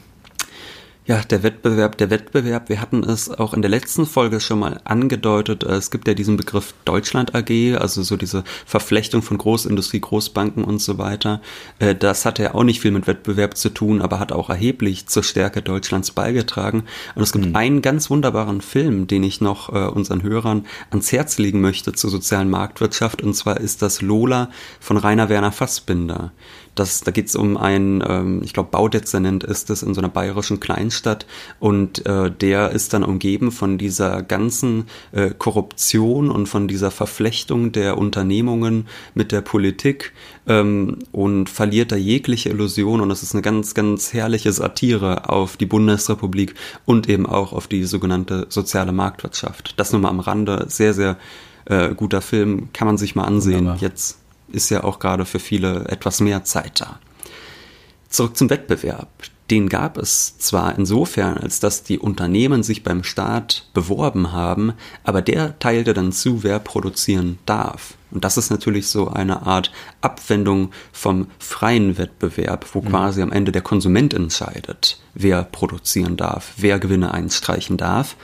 Ja, 1.08 1.22
der 1.22 1.44
Wettbewerb, 1.44 2.00
der 2.00 2.10
Wettbewerb, 2.10 2.68
wir 2.68 2.82
hatten 2.82 3.04
es 3.04 3.30
auch 3.30 3.54
in 3.54 3.62
der 3.62 3.70
letzten 3.70 4.08
Folge 4.08 4.40
schon 4.40 4.58
mal 4.58 4.82
angedeutet. 4.86 5.62
Es 5.62 5.92
gibt 5.92 6.08
ja 6.08 6.16
diesen 6.16 6.36
Begriff 6.36 6.74
Deutschland 6.84 7.36
AG, 7.36 7.78
also 7.80 8.02
so 8.02 8.18
diese 8.18 8.44
Verflechtung 8.66 9.22
von 9.22 9.38
Großindustrie, 9.38 10.00
Großbanken 10.00 10.64
und 10.64 10.80
so 10.80 10.98
weiter. 10.98 11.42
Äh, 11.78 11.94
das 11.94 12.26
hat 12.26 12.40
ja 12.40 12.56
auch 12.56 12.64
nicht 12.64 12.82
viel 12.82 12.90
mit 12.90 13.06
Wettbewerb 13.06 13.56
zu 13.56 13.70
tun, 13.70 14.02
aber 14.02 14.20
hat 14.20 14.32
auch 14.32 14.50
erheblich 14.50 15.06
zur 15.06 15.22
Stärke 15.22 15.62
Deutschlands 15.62 16.10
beigetragen. 16.10 16.86
Und 17.14 17.22
es 17.22 17.34
gibt 17.34 17.46
mhm. 17.46 17.56
einen 17.56 17.82
ganz 17.84 18.10
wunderbaren 18.10 18.62
Film, 18.62 19.06
den 19.06 19.22
ich 19.22 19.42
noch 19.42 19.72
äh, 19.72 19.88
unseren 19.88 20.24
Hörern 20.24 20.66
ans 20.90 21.12
Herz 21.12 21.38
legen 21.38 21.62
möchte 21.62 21.94
zur 21.94 22.10
sozialen 22.10 22.50
Marktwirtschaft, 22.50 23.22
und 23.22 23.36
zwar 23.36 23.60
ist 23.60 23.84
das 23.84 24.02
Lola 24.02 24.50
von 24.80 24.98
Rainer 24.98 25.30
Werner 25.30 25.52
Fassbinder. 25.52 26.32
Das, 26.74 27.02
da 27.02 27.12
geht 27.12 27.28
es 27.28 27.36
um 27.36 27.56
einen, 27.56 28.04
ähm, 28.06 28.42
ich 28.44 28.54
glaube, 28.54 28.70
Baudezernent 28.70 29.46
ist 29.46 29.70
es 29.70 29.82
in 29.82 29.94
so 29.94 30.02
einer 30.02 30.10
bayerischen 30.10 30.60
Kleinstadt 30.60 30.95
und 31.60 32.06
äh, 32.06 32.32
der 32.32 32.72
ist 32.72 32.94
dann 32.94 33.04
umgeben 33.04 33.52
von 33.52 33.78
dieser 33.78 34.22
ganzen 34.22 34.86
äh, 35.12 35.32
Korruption 35.38 36.30
und 36.30 36.48
von 36.48 36.68
dieser 36.68 36.92
Verflechtung 36.92 37.72
der 37.72 37.98
Unternehmungen 37.98 38.88
mit 39.14 39.32
der 39.32 39.42
Politik 39.42 40.14
ähm, 40.48 41.00
und 41.12 41.50
verliert 41.50 41.92
da 41.92 41.96
jegliche 41.96 42.50
Illusion 42.50 43.02
und 43.02 43.12
es 43.12 43.24
ist 43.24 43.34
eine 43.34 43.42
ganz, 43.42 43.74
ganz 43.74 44.14
herrliche 44.14 44.52
Satire 44.52 45.30
auf 45.30 45.58
die 45.58 45.66
Bundesrepublik 45.66 46.56
und 46.86 47.10
eben 47.10 47.26
auch 47.26 47.54
auf 47.54 47.68
die 47.68 47.84
sogenannte 47.84 48.48
soziale 48.50 48.92
Marktwirtschaft. 48.92 49.74
Das 49.78 49.92
nur 49.92 50.02
mal 50.02 50.10
am 50.10 50.20
Rande, 50.20 50.66
sehr, 50.70 50.94
sehr 50.94 51.18
äh, 51.66 51.94
guter 51.96 52.22
Film, 52.22 52.70
kann 52.74 52.88
man 52.88 52.98
sich 52.98 53.16
mal 53.16 53.24
ansehen. 53.24 53.60
Wunderbar. 53.60 53.82
Jetzt 53.82 54.20
ist 54.52 54.70
ja 54.70 54.84
auch 54.84 55.00
gerade 55.00 55.26
für 55.26 55.40
viele 55.40 55.88
etwas 55.88 56.22
mehr 56.22 56.44
Zeit 56.44 56.82
da. 56.82 57.00
Zurück 58.10 58.38
zum 58.38 58.50
Wettbewerb. 58.50 59.10
Den 59.52 59.70
gab 59.70 59.98
es 59.98 60.40
zwar 60.40 60.78
insofern, 60.78 61.38
als 61.38 61.60
dass 61.60 61.84
die 61.84 62.00
Unternehmen 62.00 62.64
sich 62.64 62.84
beim 62.84 63.04
Staat 63.04 63.70
beworben 63.74 64.32
haben, 64.32 64.74
aber 65.04 65.22
der 65.22 65.60
teilte 65.60 65.94
dann 65.94 66.12
zu, 66.12 66.44
wer 66.44 66.58
produzieren 66.60 67.38
darf. 67.46 67.94
Und 68.10 68.24
das 68.24 68.38
ist 68.38 68.50
natürlich 68.50 68.88
so 68.88 69.10
eine 69.10 69.46
Art 69.46 69.72
Abwendung 70.02 70.72
vom 70.92 71.28
freien 71.38 71.98
Wettbewerb, 71.98 72.66
wo 72.74 72.82
mhm. 72.82 72.90
quasi 72.90 73.22
am 73.22 73.32
Ende 73.32 73.52
der 73.52 73.62
Konsument 73.62 74.14
entscheidet, 74.14 75.00
wer 75.14 75.44
produzieren 75.44 76.18
darf, 76.18 76.54
wer 76.58 76.80
Gewinne 76.80 77.14
einstreichen 77.14 77.78
darf. 77.78 78.16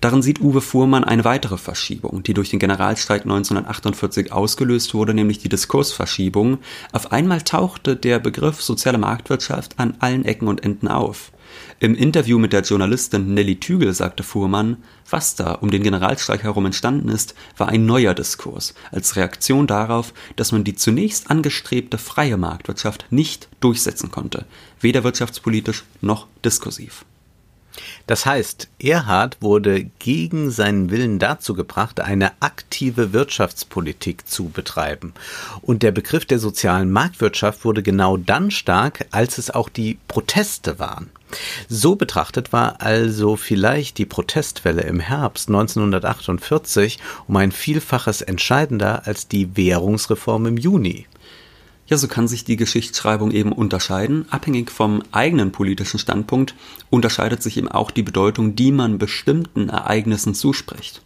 Darin 0.00 0.22
sieht 0.22 0.40
Uwe 0.40 0.60
Fuhrmann 0.60 1.02
eine 1.02 1.24
weitere 1.24 1.58
Verschiebung, 1.58 2.22
die 2.22 2.34
durch 2.34 2.50
den 2.50 2.60
Generalstreik 2.60 3.22
1948 3.22 4.32
ausgelöst 4.32 4.94
wurde, 4.94 5.12
nämlich 5.12 5.38
die 5.38 5.48
Diskursverschiebung. 5.48 6.58
Auf 6.92 7.10
einmal 7.10 7.42
tauchte 7.42 7.96
der 7.96 8.20
Begriff 8.20 8.62
soziale 8.62 8.98
Marktwirtschaft 8.98 9.74
an 9.78 9.94
allen 9.98 10.24
Ecken 10.24 10.46
und 10.46 10.62
Enden 10.62 10.86
auf. 10.86 11.32
Im 11.80 11.96
Interview 11.96 12.38
mit 12.38 12.52
der 12.52 12.62
Journalistin 12.62 13.34
Nelly 13.34 13.58
Tügel 13.58 13.92
sagte 13.92 14.22
Fuhrmann, 14.22 14.76
was 15.10 15.34
da 15.34 15.52
um 15.52 15.70
den 15.70 15.82
Generalstreik 15.82 16.44
herum 16.44 16.66
entstanden 16.66 17.08
ist, 17.08 17.34
war 17.56 17.68
ein 17.68 17.86
neuer 17.86 18.14
Diskurs, 18.14 18.74
als 18.92 19.16
Reaktion 19.16 19.66
darauf, 19.66 20.12
dass 20.36 20.52
man 20.52 20.62
die 20.62 20.76
zunächst 20.76 21.30
angestrebte 21.30 21.98
freie 21.98 22.36
Marktwirtschaft 22.36 23.06
nicht 23.10 23.48
durchsetzen 23.60 24.10
konnte, 24.12 24.44
weder 24.80 25.02
wirtschaftspolitisch 25.02 25.84
noch 26.00 26.26
diskursiv. 26.44 27.04
Das 28.06 28.26
heißt, 28.26 28.68
Erhard 28.80 29.38
wurde 29.40 29.84
gegen 29.98 30.50
seinen 30.50 30.90
Willen 30.90 31.18
dazu 31.18 31.54
gebracht, 31.54 32.00
eine 32.00 32.32
aktive 32.40 33.12
Wirtschaftspolitik 33.12 34.26
zu 34.26 34.48
betreiben. 34.48 35.14
Und 35.62 35.82
der 35.82 35.92
Begriff 35.92 36.24
der 36.24 36.38
sozialen 36.38 36.90
Marktwirtschaft 36.90 37.64
wurde 37.64 37.82
genau 37.82 38.16
dann 38.16 38.50
stark, 38.50 39.06
als 39.10 39.38
es 39.38 39.50
auch 39.50 39.68
die 39.68 39.98
Proteste 40.08 40.78
waren. 40.78 41.10
So 41.68 41.96
betrachtet 41.96 42.52
war 42.52 42.80
also 42.80 43.36
vielleicht 43.36 43.98
die 43.98 44.06
Protestwelle 44.06 44.82
im 44.82 45.00
Herbst 45.00 45.48
1948 45.48 46.98
um 47.26 47.36
ein 47.36 47.52
Vielfaches 47.52 48.22
entscheidender 48.22 49.06
als 49.06 49.28
die 49.28 49.56
Währungsreform 49.56 50.46
im 50.46 50.56
Juni. 50.56 51.06
Ja, 51.88 51.96
so 51.96 52.06
kann 52.06 52.28
sich 52.28 52.44
die 52.44 52.56
Geschichtsschreibung 52.56 53.30
eben 53.30 53.50
unterscheiden. 53.50 54.26
Abhängig 54.30 54.70
vom 54.70 55.02
eigenen 55.10 55.52
politischen 55.52 55.98
Standpunkt 55.98 56.54
unterscheidet 56.90 57.42
sich 57.42 57.56
eben 57.56 57.68
auch 57.68 57.90
die 57.90 58.02
Bedeutung, 58.02 58.54
die 58.54 58.72
man 58.72 58.98
bestimmten 58.98 59.70
Ereignissen 59.70 60.34
zuspricht. 60.34 61.00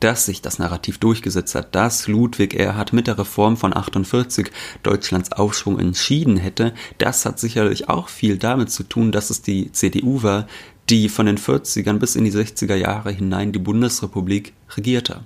Dass 0.00 0.26
sich 0.26 0.42
das 0.42 0.58
Narrativ 0.58 0.98
durchgesetzt 0.98 1.54
hat, 1.54 1.76
dass 1.76 2.08
Ludwig 2.08 2.54
Erhard 2.54 2.92
mit 2.92 3.06
der 3.06 3.18
Reform 3.18 3.56
von 3.56 3.74
48 3.74 4.50
Deutschlands 4.82 5.30
Aufschwung 5.30 5.78
entschieden 5.78 6.36
hätte, 6.36 6.74
das 6.98 7.24
hat 7.24 7.38
sicherlich 7.38 7.88
auch 7.88 8.08
viel 8.08 8.36
damit 8.36 8.72
zu 8.72 8.82
tun, 8.82 9.12
dass 9.12 9.30
es 9.30 9.42
die 9.42 9.70
CDU 9.70 10.24
war, 10.24 10.48
die 10.90 11.08
von 11.08 11.26
den 11.26 11.38
40ern 11.38 11.98
bis 11.98 12.16
in 12.16 12.24
die 12.24 12.32
60er 12.32 12.74
Jahre 12.74 13.12
hinein 13.12 13.52
die 13.52 13.60
Bundesrepublik 13.60 14.54
regierte. 14.76 15.24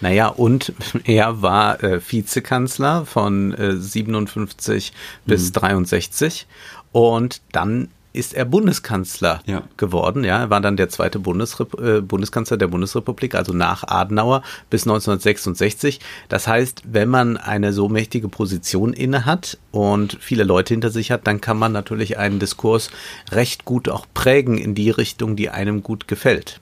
Naja, 0.00 0.28
und 0.28 0.72
er 1.04 1.42
war 1.42 1.82
äh, 1.82 2.00
Vizekanzler 2.00 3.06
von 3.06 3.52
äh, 3.54 3.76
57 3.76 4.92
mhm. 4.92 5.28
bis 5.28 5.52
63 5.52 6.46
und 6.92 7.40
dann 7.52 7.88
ist 8.12 8.34
er 8.34 8.44
Bundeskanzler 8.44 9.40
ja. 9.46 9.62
geworden. 9.76 10.24
Ja, 10.24 10.40
er 10.40 10.50
war 10.50 10.60
dann 10.60 10.76
der 10.76 10.88
zweite 10.88 11.18
Bundesrep 11.18 11.80
äh, 11.80 12.00
Bundeskanzler 12.00 12.56
der 12.56 12.66
Bundesrepublik, 12.66 13.34
also 13.34 13.52
nach 13.52 13.84
Adenauer 13.86 14.42
bis 14.68 14.82
1966. 14.82 16.00
Das 16.28 16.48
heißt, 16.48 16.82
wenn 16.90 17.08
man 17.08 17.36
eine 17.36 17.72
so 17.72 17.88
mächtige 17.88 18.28
Position 18.28 18.92
inne 18.92 19.26
hat 19.26 19.58
und 19.70 20.18
viele 20.20 20.44
Leute 20.44 20.74
hinter 20.74 20.90
sich 20.90 21.12
hat, 21.12 21.26
dann 21.26 21.40
kann 21.40 21.58
man 21.58 21.72
natürlich 21.72 22.18
einen 22.18 22.40
Diskurs 22.40 22.90
recht 23.30 23.64
gut 23.64 23.88
auch 23.88 24.06
prägen 24.12 24.58
in 24.58 24.74
die 24.74 24.90
Richtung, 24.90 25.36
die 25.36 25.50
einem 25.50 25.82
gut 25.82 26.08
gefällt. 26.08 26.60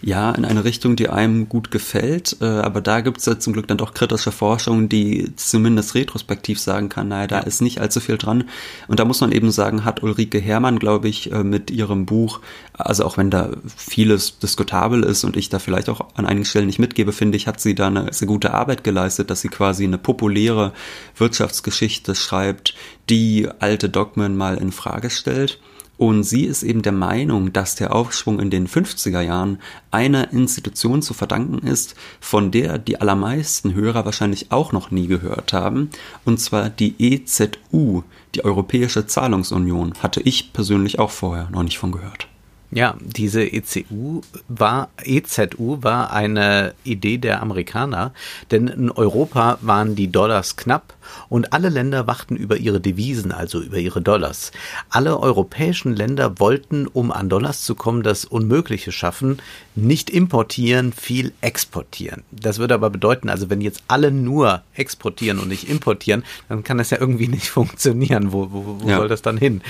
Ja, 0.00 0.30
in 0.30 0.44
eine 0.44 0.62
Richtung, 0.62 0.94
die 0.94 1.08
einem 1.08 1.48
gut 1.48 1.72
gefällt, 1.72 2.36
äh, 2.40 2.44
aber 2.44 2.80
da 2.80 3.00
gibt 3.00 3.18
es 3.18 3.26
ja 3.26 3.40
zum 3.40 3.52
Glück 3.52 3.66
dann 3.66 3.78
doch 3.78 3.94
kritische 3.94 4.30
Forschung, 4.30 4.88
die 4.88 5.32
zumindest 5.34 5.96
retrospektiv 5.96 6.60
sagen 6.60 6.88
kann, 6.88 7.08
naja, 7.08 7.26
da 7.26 7.40
ist 7.40 7.60
nicht 7.60 7.80
allzu 7.80 7.98
viel 7.98 8.16
dran. 8.16 8.44
Und 8.86 9.00
da 9.00 9.04
muss 9.04 9.20
man 9.20 9.32
eben 9.32 9.50
sagen, 9.50 9.84
hat 9.84 10.04
Ulrike 10.04 10.38
Herrmann, 10.38 10.78
glaube 10.78 11.08
ich, 11.08 11.32
äh, 11.32 11.42
mit 11.42 11.72
ihrem 11.72 12.06
Buch, 12.06 12.40
also 12.74 13.04
auch 13.04 13.16
wenn 13.16 13.30
da 13.30 13.50
vieles 13.76 14.38
diskutabel 14.38 15.02
ist 15.02 15.24
und 15.24 15.36
ich 15.36 15.48
da 15.48 15.58
vielleicht 15.58 15.88
auch 15.88 16.14
an 16.14 16.26
einigen 16.26 16.44
Stellen 16.44 16.66
nicht 16.66 16.78
mitgebe, 16.78 17.12
finde 17.12 17.36
ich, 17.36 17.48
hat 17.48 17.58
sie 17.58 17.74
da 17.74 17.88
eine 17.88 18.12
sehr 18.12 18.28
gute 18.28 18.54
Arbeit 18.54 18.84
geleistet, 18.84 19.30
dass 19.30 19.40
sie 19.40 19.48
quasi 19.48 19.82
eine 19.82 19.98
populäre 19.98 20.74
Wirtschaftsgeschichte 21.16 22.14
schreibt, 22.14 22.76
die 23.10 23.48
alte 23.58 23.88
Dogmen 23.88 24.36
mal 24.36 24.58
in 24.58 24.70
Frage 24.70 25.10
stellt. 25.10 25.58
Und 25.98 26.22
sie 26.22 26.44
ist 26.44 26.62
eben 26.62 26.82
der 26.82 26.92
Meinung, 26.92 27.52
dass 27.52 27.74
der 27.74 27.94
Aufschwung 27.94 28.38
in 28.38 28.50
den 28.50 28.68
50er 28.68 29.20
Jahren 29.20 29.58
einer 29.90 30.32
Institution 30.32 31.02
zu 31.02 31.12
verdanken 31.12 31.66
ist, 31.66 31.96
von 32.20 32.52
der 32.52 32.78
die 32.78 33.00
allermeisten 33.00 33.74
Hörer 33.74 34.04
wahrscheinlich 34.04 34.52
auch 34.52 34.72
noch 34.72 34.92
nie 34.92 35.08
gehört 35.08 35.52
haben, 35.52 35.90
und 36.24 36.38
zwar 36.38 36.70
die 36.70 36.94
EZU, 36.98 38.02
die 38.36 38.44
Europäische 38.44 39.06
Zahlungsunion, 39.08 39.94
hatte 40.00 40.20
ich 40.20 40.52
persönlich 40.52 41.00
auch 41.00 41.10
vorher 41.10 41.50
noch 41.50 41.64
nicht 41.64 41.78
von 41.78 41.90
gehört. 41.90 42.28
Ja, 42.70 42.96
diese 43.00 43.50
ECU 43.50 44.20
war, 44.48 44.90
EZU 45.02 45.82
war 45.82 46.12
eine 46.12 46.74
Idee 46.84 47.16
der 47.16 47.40
Amerikaner, 47.40 48.12
denn 48.50 48.68
in 48.68 48.90
Europa 48.90 49.58
waren 49.62 49.94
die 49.94 50.12
Dollars 50.12 50.56
knapp 50.56 50.94
und 51.30 51.54
alle 51.54 51.70
Länder 51.70 52.06
wachten 52.06 52.36
über 52.36 52.58
ihre 52.58 52.80
Devisen, 52.80 53.32
also 53.32 53.60
über 53.62 53.78
ihre 53.78 54.02
Dollars. 54.02 54.52
Alle 54.90 55.18
europäischen 55.18 55.96
Länder 55.96 56.38
wollten, 56.38 56.86
um 56.86 57.10
an 57.10 57.30
Dollars 57.30 57.64
zu 57.64 57.74
kommen, 57.74 58.02
das 58.02 58.26
Unmögliche 58.26 58.92
schaffen, 58.92 59.40
nicht 59.74 60.10
importieren, 60.10 60.92
viel 60.92 61.32
exportieren. 61.40 62.22
Das 62.30 62.58
würde 62.58 62.74
aber 62.74 62.90
bedeuten, 62.90 63.30
also 63.30 63.48
wenn 63.48 63.62
jetzt 63.62 63.82
alle 63.88 64.10
nur 64.10 64.62
exportieren 64.74 65.38
und 65.38 65.48
nicht 65.48 65.68
importieren, 65.68 66.24
dann 66.48 66.64
kann 66.64 66.78
das 66.78 66.90
ja 66.90 67.00
irgendwie 67.00 67.28
nicht 67.28 67.48
funktionieren. 67.48 68.32
Wo, 68.32 68.50
wo, 68.50 68.80
wo 68.80 68.88
ja. 68.88 68.98
soll 68.98 69.08
das 69.08 69.22
dann 69.22 69.38
hin? 69.38 69.62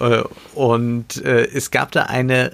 Äh, 0.00 0.22
und 0.54 1.22
äh, 1.24 1.44
es 1.46 1.70
gab 1.70 1.92
da 1.92 2.04
eine 2.04 2.45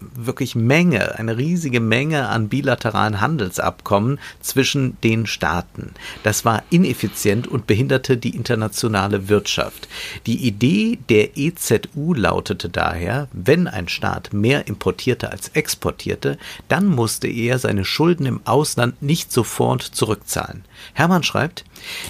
wirklich 0.00 0.54
Menge, 0.54 1.18
eine 1.18 1.36
riesige 1.36 1.80
Menge 1.80 2.28
an 2.28 2.48
bilateralen 2.48 3.20
Handelsabkommen 3.20 4.18
zwischen 4.40 4.96
den 5.02 5.26
Staaten. 5.26 5.92
Das 6.22 6.44
war 6.44 6.62
ineffizient 6.70 7.48
und 7.48 7.66
behinderte 7.66 8.16
die 8.16 8.36
internationale 8.36 9.28
Wirtschaft. 9.28 9.88
Die 10.26 10.46
Idee 10.46 10.98
der 11.08 11.36
EZU 11.36 12.14
lautete 12.14 12.68
daher, 12.68 13.28
wenn 13.32 13.66
ein 13.66 13.88
Staat 13.88 14.32
mehr 14.32 14.68
importierte 14.68 15.32
als 15.32 15.48
exportierte, 15.48 16.38
dann 16.68 16.86
musste 16.86 17.28
er 17.28 17.58
seine 17.58 17.84
Schulden 17.84 18.26
im 18.26 18.40
Ausland 18.44 19.02
nicht 19.02 19.32
sofort 19.32 19.82
zurückzahlen. 19.82 20.64
Hermann 20.94 21.24
schreibt, 21.24 21.64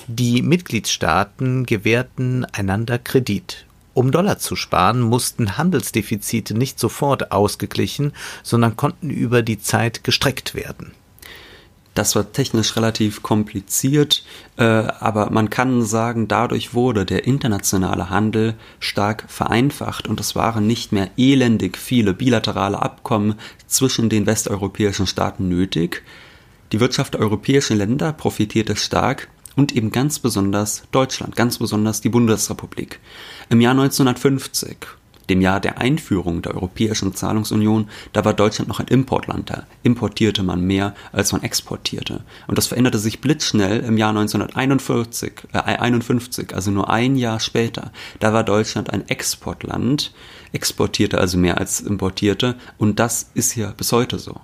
die 0.06 0.42
Mitgliedstaaten 0.42 1.64
gewährten 1.64 2.44
einander 2.52 2.98
Kredit 2.98 3.67
um 3.98 4.12
Dollar 4.12 4.38
zu 4.38 4.54
sparen, 4.54 5.00
mussten 5.00 5.58
Handelsdefizite 5.58 6.56
nicht 6.56 6.78
sofort 6.78 7.32
ausgeglichen, 7.32 8.12
sondern 8.44 8.76
konnten 8.76 9.10
über 9.10 9.42
die 9.42 9.58
Zeit 9.58 10.04
gestreckt 10.04 10.54
werden. 10.54 10.92
Das 11.94 12.14
war 12.14 12.30
technisch 12.30 12.76
relativ 12.76 13.24
kompliziert, 13.24 14.24
äh, 14.56 14.62
aber 14.62 15.30
man 15.30 15.50
kann 15.50 15.82
sagen, 15.82 16.28
dadurch 16.28 16.74
wurde 16.74 17.04
der 17.04 17.26
internationale 17.26 18.08
Handel 18.08 18.54
stark 18.78 19.24
vereinfacht 19.26 20.06
und 20.06 20.20
es 20.20 20.36
waren 20.36 20.64
nicht 20.64 20.92
mehr 20.92 21.10
elendig 21.16 21.76
viele 21.76 22.14
bilaterale 22.14 22.80
Abkommen 22.80 23.34
zwischen 23.66 24.08
den 24.08 24.26
westeuropäischen 24.26 25.08
Staaten 25.08 25.48
nötig. 25.48 26.04
Die 26.70 26.78
Wirtschaft 26.78 27.14
der 27.14 27.20
europäischen 27.20 27.78
Länder 27.78 28.12
profitierte 28.12 28.76
stark 28.76 29.28
und 29.58 29.74
eben 29.74 29.90
ganz 29.90 30.20
besonders 30.20 30.84
Deutschland, 30.92 31.34
ganz 31.34 31.58
besonders 31.58 32.00
die 32.00 32.10
Bundesrepublik. 32.10 33.00
Im 33.50 33.60
Jahr 33.60 33.72
1950, 33.72 34.76
dem 35.28 35.40
Jahr 35.40 35.58
der 35.58 35.78
Einführung 35.78 36.42
der 36.42 36.54
Europäischen 36.54 37.12
Zahlungsunion, 37.12 37.88
da 38.12 38.24
war 38.24 38.34
Deutschland 38.34 38.68
noch 38.68 38.78
ein 38.78 38.86
Importland, 38.86 39.50
da 39.50 39.66
importierte 39.82 40.44
man 40.44 40.62
mehr, 40.62 40.94
als 41.10 41.32
man 41.32 41.42
exportierte. 41.42 42.20
Und 42.46 42.56
das 42.56 42.68
veränderte 42.68 43.00
sich 43.00 43.20
blitzschnell 43.20 43.80
im 43.80 43.96
Jahr 43.96 44.10
1941, 44.10 45.32
äh, 45.52 45.58
51, 45.58 46.54
also 46.54 46.70
nur 46.70 46.88
ein 46.88 47.16
Jahr 47.16 47.40
später. 47.40 47.90
Da 48.20 48.32
war 48.32 48.44
Deutschland 48.44 48.90
ein 48.90 49.08
Exportland, 49.08 50.12
exportierte 50.52 51.18
also 51.18 51.36
mehr 51.36 51.58
als 51.58 51.80
importierte, 51.80 52.54
und 52.78 53.00
das 53.00 53.30
ist 53.34 53.56
ja 53.56 53.72
bis 53.76 53.90
heute 53.90 54.20
so. 54.20 54.40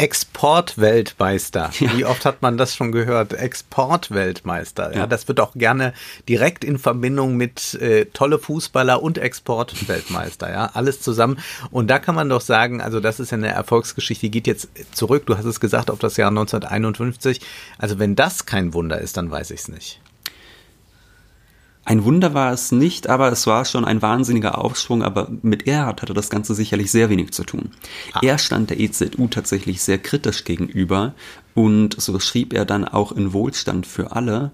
Exportweltmeister. 0.00 1.70
Ja. 1.78 1.94
Wie 1.94 2.06
oft 2.06 2.24
hat 2.24 2.40
man 2.40 2.56
das 2.56 2.74
schon 2.74 2.90
gehört? 2.90 3.34
Exportweltmeister. 3.34 4.92
Ja, 4.92 5.00
ja. 5.00 5.06
das 5.06 5.28
wird 5.28 5.40
auch 5.40 5.52
gerne 5.54 5.92
direkt 6.26 6.64
in 6.64 6.78
Verbindung 6.78 7.36
mit 7.36 7.74
äh, 7.74 8.06
tolle 8.06 8.38
Fußballer 8.38 9.02
und 9.02 9.18
Exportweltmeister. 9.18 10.50
Ja, 10.50 10.70
alles 10.72 11.02
zusammen. 11.02 11.38
Und 11.70 11.88
da 11.88 11.98
kann 11.98 12.14
man 12.14 12.30
doch 12.30 12.40
sagen, 12.40 12.80
also 12.80 12.98
das 12.98 13.20
ist 13.20 13.30
ja 13.30 13.36
eine 13.36 13.48
Erfolgsgeschichte, 13.48 14.22
die 14.22 14.30
geht 14.30 14.46
jetzt 14.46 14.68
zurück. 14.92 15.26
Du 15.26 15.36
hast 15.36 15.44
es 15.44 15.60
gesagt 15.60 15.90
auf 15.90 15.98
das 15.98 16.16
Jahr 16.16 16.30
1951. 16.30 17.42
Also 17.76 17.98
wenn 17.98 18.16
das 18.16 18.46
kein 18.46 18.72
Wunder 18.72 19.02
ist, 19.02 19.18
dann 19.18 19.30
weiß 19.30 19.50
ich 19.50 19.60
es 19.60 19.68
nicht. 19.68 20.00
Ein 21.84 22.04
Wunder 22.04 22.34
war 22.34 22.52
es 22.52 22.72
nicht, 22.72 23.08
aber 23.08 23.32
es 23.32 23.46
war 23.46 23.64
schon 23.64 23.84
ein 23.84 24.02
wahnsinniger 24.02 24.58
Aufschwung, 24.58 25.02
aber 25.02 25.30
mit 25.42 25.66
Erhard 25.66 26.02
hatte 26.02 26.14
das 26.14 26.30
Ganze 26.30 26.54
sicherlich 26.54 26.90
sehr 26.90 27.08
wenig 27.08 27.32
zu 27.32 27.44
tun. 27.44 27.70
Ah. 28.12 28.20
Er 28.22 28.38
stand 28.38 28.70
der 28.70 28.78
EZU 28.78 29.28
tatsächlich 29.28 29.82
sehr 29.82 29.98
kritisch 29.98 30.44
gegenüber 30.44 31.14
und 31.54 32.00
so 32.00 32.18
schrieb 32.20 32.52
er 32.52 32.64
dann 32.64 32.84
auch 32.84 33.12
in 33.12 33.32
Wohlstand 33.32 33.86
für 33.86 34.12
alle, 34.12 34.52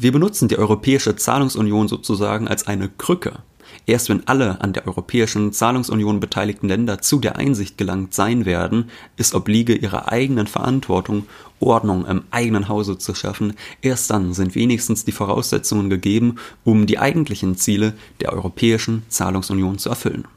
wir 0.00 0.12
benutzen 0.12 0.46
die 0.46 0.58
Europäische 0.58 1.16
Zahlungsunion 1.16 1.88
sozusagen 1.88 2.46
als 2.46 2.68
eine 2.68 2.88
Krücke. 2.88 3.40
Erst 3.88 4.10
wenn 4.10 4.28
alle 4.28 4.60
an 4.60 4.74
der 4.74 4.86
Europäischen 4.86 5.54
Zahlungsunion 5.54 6.20
beteiligten 6.20 6.68
Länder 6.68 7.00
zu 7.00 7.20
der 7.20 7.36
Einsicht 7.36 7.78
gelangt 7.78 8.12
sein 8.12 8.44
werden, 8.44 8.90
es 9.16 9.34
obliege 9.34 9.74
ihrer 9.74 10.12
eigenen 10.12 10.46
Verantwortung, 10.46 11.24
Ordnung 11.58 12.04
im 12.04 12.24
eigenen 12.30 12.68
Hause 12.68 12.98
zu 12.98 13.14
schaffen, 13.14 13.54
erst 13.80 14.10
dann 14.10 14.34
sind 14.34 14.54
wenigstens 14.54 15.06
die 15.06 15.12
Voraussetzungen 15.12 15.88
gegeben, 15.88 16.36
um 16.64 16.84
die 16.84 16.98
eigentlichen 16.98 17.56
Ziele 17.56 17.94
der 18.20 18.34
Europäischen 18.34 19.04
Zahlungsunion 19.08 19.78
zu 19.78 19.88
erfüllen. 19.88 20.28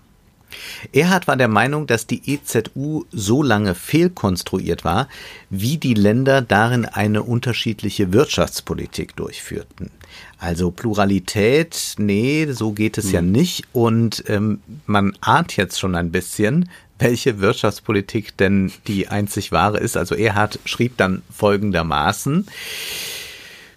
Erhard 0.94 1.28
war 1.28 1.38
der 1.38 1.48
Meinung, 1.48 1.88
dass 1.88 2.08
die 2.08 2.22
EZU 2.26 3.06
so 3.12 3.44
lange 3.44 3.76
fehlkonstruiert 3.76 4.84
war, 4.84 5.08
wie 5.50 5.78
die 5.78 5.94
Länder 5.94 6.42
darin 6.42 6.86
eine 6.86 7.24
unterschiedliche 7.24 8.14
Wirtschaftspolitik 8.14 9.16
durchführten. 9.16 9.92
Also 10.38 10.72
Pluralität, 10.72 11.96
nee, 11.98 12.48
so 12.52 12.72
geht 12.72 12.98
es 12.98 13.06
hm. 13.06 13.14
ja 13.14 13.22
nicht. 13.22 13.64
Und 13.74 14.24
ähm, 14.28 14.60
man 14.86 15.14
ahnt 15.22 15.56
jetzt 15.56 15.80
schon 15.80 15.96
ein 15.96 16.12
bisschen, 16.12 16.70
welche 17.00 17.40
Wirtschaftspolitik 17.40 18.38
denn 18.38 18.72
die 18.88 19.08
einzig 19.08 19.52
wahre 19.52 19.80
ist. 19.80 19.98
Also 19.98 20.16
Erhard 20.16 20.60
schrieb 20.66 20.98
dann 20.98 21.22
folgendermaßen. 21.32 22.48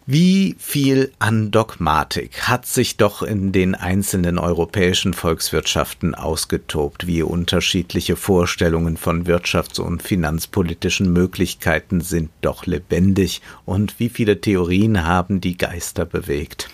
Wie 0.06 0.54
viel 0.58 1.12
an 1.18 1.50
Dogmatik 1.50 2.42
hat 2.42 2.66
sich 2.66 2.98
doch 2.98 3.22
in 3.22 3.52
den 3.52 3.74
einzelnen 3.74 4.38
europäischen 4.38 5.14
Volkswirtschaften 5.14 6.14
ausgetobt, 6.14 7.06
wie 7.06 7.22
unterschiedliche 7.22 8.14
Vorstellungen 8.14 8.98
von 8.98 9.24
wirtschafts- 9.24 9.80
und 9.80 10.02
finanzpolitischen 10.02 11.10
Möglichkeiten 11.10 12.02
sind 12.02 12.28
doch 12.42 12.66
lebendig 12.66 13.40
und 13.64 13.98
wie 13.98 14.10
viele 14.10 14.42
Theorien 14.42 15.06
haben 15.06 15.40
die 15.40 15.56
Geister 15.56 16.04
bewegt. 16.04 16.68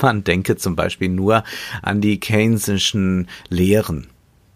Man 0.00 0.24
denke 0.24 0.56
zum 0.56 0.74
Beispiel 0.74 1.10
nur 1.10 1.44
an 1.82 2.00
die 2.00 2.18
Keynesischen 2.18 3.28
Lehren, 3.50 4.06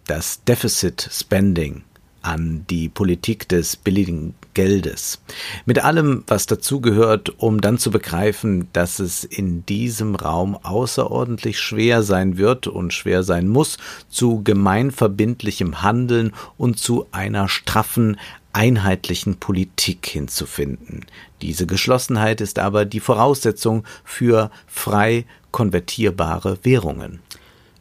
das 0.06 0.42
Deficit 0.44 1.10
Spending, 1.12 1.82
an 2.22 2.64
die 2.68 2.88
Politik 2.88 3.48
des 3.48 3.76
billigen 3.76 4.35
Geldes. 4.54 5.20
Mit 5.66 5.85
allem, 5.85 6.24
was 6.26 6.46
dazugehört, 6.46 7.33
um 7.38 7.61
dann 7.61 7.78
zu 7.78 7.90
begreifen, 7.90 8.68
dass 8.72 8.98
es 8.98 9.24
in 9.24 9.64
diesem 9.66 10.14
Raum 10.14 10.57
außerordentlich 10.57 11.59
schwer 11.61 12.02
sein 12.02 12.38
wird 12.38 12.66
und 12.66 12.92
schwer 12.92 13.22
sein 13.22 13.48
muss, 13.48 13.78
zu 14.09 14.42
gemeinverbindlichem 14.42 15.83
Handeln 15.83 16.33
und 16.57 16.78
zu 16.78 17.07
einer 17.12 17.48
straffen, 17.48 18.18
einheitlichen 18.52 19.37
Politik 19.37 20.07
hinzufinden. 20.07 21.07
Diese 21.42 21.66
Geschlossenheit 21.66 22.40
ist 22.40 22.59
aber 22.59 22.85
die 22.85 23.00
Voraussetzung 23.00 23.85
für 24.04 24.50
frei 24.66 25.26
konvertierbare 25.52 26.59
Währungen. 26.62 27.20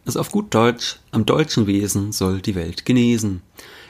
Also 0.06 0.19
auf 0.19 0.32
gut 0.32 0.54
Deutsch, 0.54 1.00
am 1.12 1.26
deutschen 1.26 1.67
Wesen 1.67 2.12
soll 2.12 2.41
die 2.41 2.56
Welt 2.56 2.86
genesen. 2.86 3.41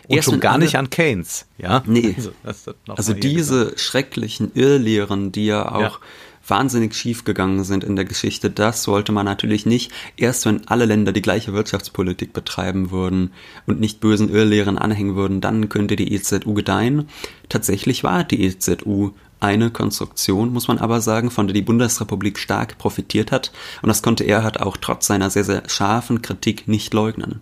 Und 0.07 0.23
schon 0.23 0.39
gar 0.39 0.57
nicht 0.57 0.75
an 0.75 0.89
Keynes, 0.89 1.45
ja? 1.57 1.83
Nee. 1.85 2.15
Also, 2.43 2.73
also 2.87 3.13
diese 3.13 3.77
schrecklichen 3.77 4.51
Irrlehren, 4.53 5.31
die 5.31 5.47
ja 5.47 5.69
auch 5.69 5.81
ja. 5.81 5.99
wahnsinnig 6.47 6.95
schief 6.95 7.25
gegangen 7.25 7.63
sind 7.65 7.83
in 7.83 7.95
der 7.97 8.05
Geschichte, 8.05 8.49
das 8.49 8.87
wollte 8.87 9.11
man 9.11 9.25
natürlich 9.25 9.65
nicht. 9.65 9.91
Erst 10.15 10.45
wenn 10.45 10.67
alle 10.67 10.85
Länder 10.85 11.11
die 11.11 11.21
gleiche 11.21 11.53
Wirtschaftspolitik 11.53 12.31
betreiben 12.31 12.91
würden 12.91 13.33
und 13.65 13.81
nicht 13.81 13.99
bösen 13.99 14.33
Irrlehren 14.33 14.77
anhängen 14.77 15.15
würden, 15.15 15.41
dann 15.41 15.67
könnte 15.67 15.97
die 15.97 16.13
EZU 16.13 16.53
gedeihen. 16.53 17.09
Tatsächlich 17.49 18.03
war 18.03 18.23
die 18.23 18.45
EZU 18.45 19.11
eine 19.39 19.69
Konstruktion, 19.69 20.51
muss 20.51 20.67
man 20.67 20.79
aber 20.79 21.01
sagen, 21.01 21.31
von 21.31 21.47
der 21.47 21.53
die 21.53 21.61
Bundesrepublik 21.61 22.39
stark 22.39 22.77
profitiert 22.77 23.31
hat, 23.31 23.51
und 23.81 23.87
das 23.87 24.01
konnte 24.01 24.25
Erhard 24.25 24.61
auch 24.61 24.77
trotz 24.77 25.07
seiner 25.07 25.29
sehr, 25.29 25.43
sehr 25.43 25.63
scharfen 25.67 26.21
Kritik 26.21 26.67
nicht 26.67 26.93
leugnen. 26.93 27.41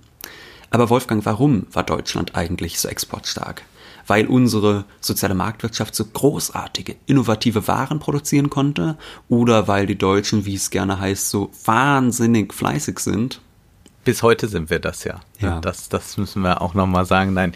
Aber 0.76 0.90
Wolfgang, 0.90 1.26
warum 1.26 1.68
war 1.72 1.84
Deutschland 1.84 2.36
eigentlich 2.36 2.82
so 2.82 2.90
exportstark? 2.90 3.62
Weil 4.08 4.28
unsere 4.28 4.84
soziale 5.00 5.34
Marktwirtschaft 5.34 5.96
so 5.96 6.04
großartige, 6.04 6.98
innovative 7.06 7.70
Waren 7.70 8.00
produzieren 8.00 8.50
konnte? 8.50 8.98
Oder 9.30 9.70
weil 9.70 9.86
die 9.86 9.98
Deutschen, 9.98 10.44
wie 10.44 10.56
es 10.56 10.72
gerne 10.72 11.00
heißt, 11.00 11.30
so 11.30 11.50
wahnsinnig 11.64 12.54
fleißig 12.54 13.00
sind? 13.00 13.40
Bis 14.04 14.22
heute 14.22 14.50
sind 14.50 14.70
wir 14.70 14.80
das 14.80 15.06
ja. 15.06 15.22
ja. 15.40 15.62
Das, 15.62 15.88
das 15.88 16.18
müssen 16.18 16.42
wir 16.42 16.62
auch 16.62 16.74
nochmal 16.74 17.06
sagen. 17.06 17.32
Nein. 17.32 17.54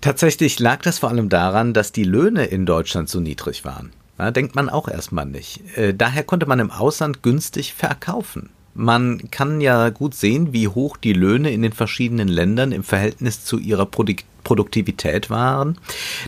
Tatsächlich 0.00 0.58
lag 0.58 0.82
das 0.82 0.98
vor 0.98 1.10
allem 1.10 1.28
daran, 1.28 1.72
dass 1.72 1.92
die 1.92 2.02
Löhne 2.02 2.46
in 2.46 2.66
Deutschland 2.66 3.08
so 3.08 3.20
niedrig 3.20 3.64
waren. 3.64 3.92
Da 4.18 4.32
denkt 4.32 4.56
man 4.56 4.68
auch 4.68 4.88
erstmal 4.88 5.26
nicht. 5.26 5.60
Äh, 5.76 5.94
daher 5.94 6.24
konnte 6.24 6.46
man 6.46 6.58
im 6.58 6.72
Ausland 6.72 7.22
günstig 7.22 7.74
verkaufen. 7.74 8.50
Man 8.76 9.30
kann 9.30 9.60
ja 9.60 9.90
gut 9.90 10.14
sehen, 10.14 10.52
wie 10.52 10.66
hoch 10.66 10.96
die 10.96 11.12
Löhne 11.12 11.52
in 11.52 11.62
den 11.62 11.72
verschiedenen 11.72 12.26
Ländern 12.26 12.72
im 12.72 12.82
Verhältnis 12.82 13.44
zu 13.44 13.58
ihrer 13.58 13.86
Produktivität 13.86 15.30
waren. 15.30 15.78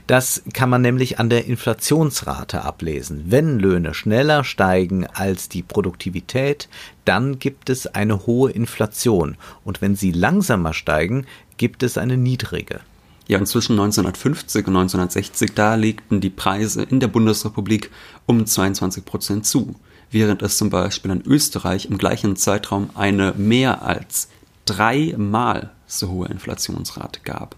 Das 0.06 0.42
kann 0.52 0.70
man 0.70 0.80
nämlich 0.80 1.18
an 1.18 1.28
der 1.28 1.46
Inflationsrate 1.46 2.62
ablesen. 2.62 3.24
Wenn 3.26 3.58
Löhne 3.58 3.94
schneller 3.94 4.44
steigen 4.44 5.06
als 5.06 5.48
die 5.48 5.62
Produktivität, 5.62 6.68
dann 7.04 7.40
gibt 7.40 7.68
es 7.68 7.88
eine 7.88 8.26
hohe 8.26 8.52
Inflation. 8.52 9.36
Und 9.64 9.82
wenn 9.82 9.96
sie 9.96 10.12
langsamer 10.12 10.72
steigen, 10.72 11.26
gibt 11.56 11.82
es 11.82 11.98
eine 11.98 12.16
niedrige. 12.16 12.80
Ja, 13.28 13.38
und 13.38 13.46
zwischen 13.46 13.72
1950 13.72 14.68
und 14.68 14.76
1960, 14.76 15.54
da 15.54 15.74
legten 15.74 16.20
die 16.20 16.30
Preise 16.30 16.84
in 16.84 17.00
der 17.00 17.08
Bundesrepublik 17.08 17.90
um 18.26 18.46
22 18.46 19.04
Prozent 19.04 19.46
zu, 19.46 19.74
während 20.16 20.40
es 20.40 20.56
zum 20.56 20.70
Beispiel 20.70 21.10
in 21.10 21.20
Österreich 21.26 21.84
im 21.90 21.98
gleichen 21.98 22.36
Zeitraum 22.36 22.88
eine 22.94 23.34
mehr 23.36 23.82
als 23.82 24.30
dreimal 24.64 25.72
so 25.86 26.08
hohe 26.08 26.28
Inflationsrate 26.28 27.20
gab. 27.22 27.54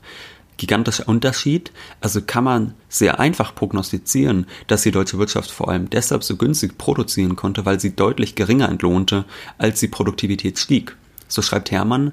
Gigantischer 0.56 1.06
Unterschied, 1.06 1.70
also 2.00 2.20
kann 2.20 2.42
man 2.42 2.74
sehr 2.88 3.20
einfach 3.20 3.54
prognostizieren, 3.54 4.46
dass 4.66 4.82
die 4.82 4.90
deutsche 4.90 5.16
Wirtschaft 5.18 5.52
vor 5.52 5.68
allem 5.68 5.88
deshalb 5.88 6.24
so 6.24 6.34
günstig 6.34 6.76
produzieren 6.78 7.36
konnte, 7.36 7.64
weil 7.64 7.78
sie 7.78 7.94
deutlich 7.94 8.34
geringer 8.34 8.68
entlohnte, 8.68 9.24
als 9.56 9.78
die 9.78 9.86
Produktivität 9.86 10.58
stieg. 10.58 10.96
So 11.28 11.42
schreibt 11.42 11.70
Hermann, 11.70 12.10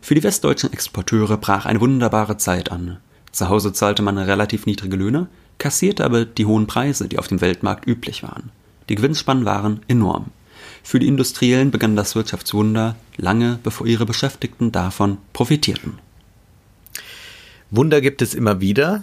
für 0.00 0.16
die 0.16 0.24
westdeutschen 0.24 0.72
Exporteure 0.72 1.36
brach 1.36 1.66
eine 1.66 1.80
wunderbare 1.80 2.36
Zeit 2.36 2.72
an. 2.72 2.98
Zu 3.30 3.48
Hause 3.48 3.72
zahlte 3.72 4.02
man 4.02 4.18
relativ 4.18 4.66
niedrige 4.66 4.96
Löhne, 4.96 5.28
kassierte 5.58 6.04
aber 6.04 6.24
die 6.24 6.46
hohen 6.46 6.66
Preise, 6.66 7.06
die 7.06 7.20
auf 7.20 7.28
dem 7.28 7.40
Weltmarkt 7.40 7.86
üblich 7.86 8.24
waren. 8.24 8.50
Die 8.88 8.94
Gewinnspannen 8.94 9.44
waren 9.44 9.80
enorm. 9.88 10.26
Für 10.82 10.98
die 10.98 11.08
Industriellen 11.08 11.70
begann 11.70 11.96
das 11.96 12.14
Wirtschaftswunder 12.14 12.96
lange 13.16 13.58
bevor 13.62 13.86
ihre 13.86 14.06
Beschäftigten 14.06 14.72
davon 14.72 15.18
profitierten. 15.32 15.98
Wunder 17.70 18.00
gibt 18.00 18.22
es 18.22 18.34
immer 18.34 18.60
wieder, 18.60 19.02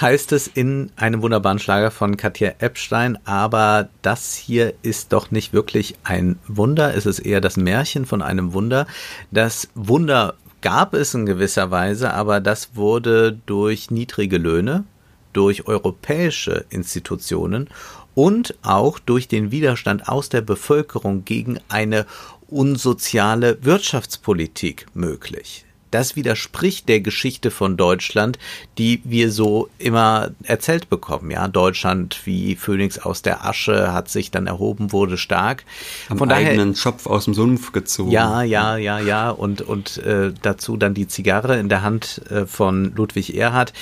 heißt 0.00 0.32
es 0.32 0.46
in 0.46 0.90
einem 0.96 1.20
wunderbaren 1.20 1.58
Schlager 1.58 1.90
von 1.90 2.16
Katja 2.16 2.52
Epstein, 2.58 3.18
aber 3.26 3.88
das 4.00 4.34
hier 4.34 4.72
ist 4.82 5.12
doch 5.12 5.30
nicht 5.30 5.52
wirklich 5.52 5.96
ein 6.04 6.38
Wunder, 6.46 6.94
es 6.96 7.04
ist 7.04 7.18
eher 7.18 7.42
das 7.42 7.56
Märchen 7.56 8.06
von 8.06 8.22
einem 8.22 8.54
Wunder. 8.54 8.86
Das 9.30 9.68
Wunder 9.74 10.36
gab 10.62 10.94
es 10.94 11.12
in 11.12 11.26
gewisser 11.26 11.70
Weise, 11.70 12.14
aber 12.14 12.40
das 12.40 12.76
wurde 12.76 13.38
durch 13.44 13.90
niedrige 13.90 14.38
Löhne, 14.38 14.84
durch 15.32 15.66
europäische 15.66 16.64
Institutionen 16.70 17.68
und 18.14 18.54
auch 18.62 18.98
durch 18.98 19.28
den 19.28 19.50
Widerstand 19.50 20.08
aus 20.08 20.28
der 20.28 20.40
Bevölkerung 20.40 21.24
gegen 21.24 21.58
eine 21.68 22.06
unsoziale 22.48 23.64
Wirtschaftspolitik 23.64 24.86
möglich 24.94 25.64
das 25.92 26.16
widerspricht 26.16 26.88
der 26.88 27.00
Geschichte 27.00 27.50
von 27.50 27.76
Deutschland, 27.76 28.38
die 28.78 29.00
wir 29.04 29.30
so 29.30 29.68
immer 29.78 30.30
erzählt 30.42 30.90
bekommen. 30.90 31.30
Ja, 31.30 31.46
Deutschland 31.48 32.20
wie 32.24 32.56
Phönix 32.56 32.98
aus 32.98 33.22
der 33.22 33.44
Asche 33.44 33.92
hat 33.92 34.08
sich 34.08 34.30
dann 34.30 34.46
erhoben, 34.46 34.90
wurde 34.90 35.18
stark. 35.18 35.64
Am 36.08 36.18
von 36.18 36.32
eigenen 36.32 36.72
daher, 36.72 36.74
Schopf 36.74 37.06
aus 37.06 37.26
dem 37.26 37.34
Sumpf 37.34 37.72
gezogen. 37.72 38.10
Ja, 38.10 38.42
ja, 38.42 38.76
ja, 38.76 38.98
ja. 38.98 39.30
Und, 39.30 39.62
und 39.62 39.98
äh, 39.98 40.32
dazu 40.42 40.76
dann 40.76 40.94
die 40.94 41.06
Zigarre 41.06 41.58
in 41.58 41.68
der 41.68 41.82
Hand 41.82 42.22
äh, 42.30 42.46
von 42.46 42.94
Ludwig 42.96 43.36
Erhard. 43.36 43.72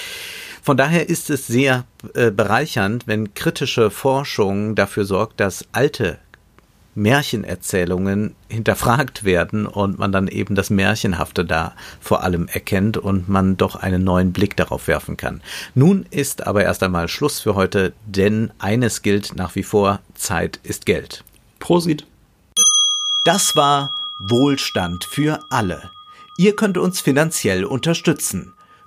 Von 0.63 0.77
daher 0.77 1.09
ist 1.09 1.31
es 1.31 1.47
sehr 1.47 1.85
äh, 2.15 2.31
bereichernd, 2.31 3.07
wenn 3.07 3.35
kritische 3.35 3.91
Forschung 3.91 4.75
dafür 4.75 5.05
sorgt, 5.05 5.41
dass 5.41 5.65
alte 5.73 6.19
Märchenerzählungen 6.95 8.35
hinterfragt 8.49 9.25
werden 9.25 9.67
und 9.67 9.99
man 9.99 10.13
dann 10.13 10.29
eben 10.29 10.55
das 10.55 10.71
Märchenhafte 10.71 11.45
da 11.45 11.75
vor 12.01 12.23
allem 12.23 12.49
erkennt 12.49 12.97
und 12.97 13.29
man 13.29 13.57
doch 13.57 13.77
einen 13.77 14.05
neuen 14.05 14.33
Blick 14.33 14.57
darauf 14.57 14.89
werfen 14.89 15.17
kann. 15.17 15.41
Nun 15.75 16.05
ist 16.11 16.47
aber 16.47 16.65
erst 16.65 16.83
einmal 16.83 17.09
Schluss 17.09 17.41
für 17.41 17.55
heute, 17.55 17.93
denn 18.07 18.51
eines 18.59 19.03
gilt 19.03 19.37
nach 19.37 19.55
wie 19.55 19.63
vor, 19.63 20.01
Zeit 20.15 20.59
ist 20.63 20.85
Geld. 20.85 21.25
Prosit. 21.59 22.07
Das 23.25 23.55
war 23.55 23.93
Wohlstand 24.19 25.05
für 25.05 25.41
alle. 25.51 25.91
Ihr 26.37 26.57
könnt 26.57 26.77
uns 26.77 27.01
finanziell 27.01 27.65
unterstützen 27.65 28.53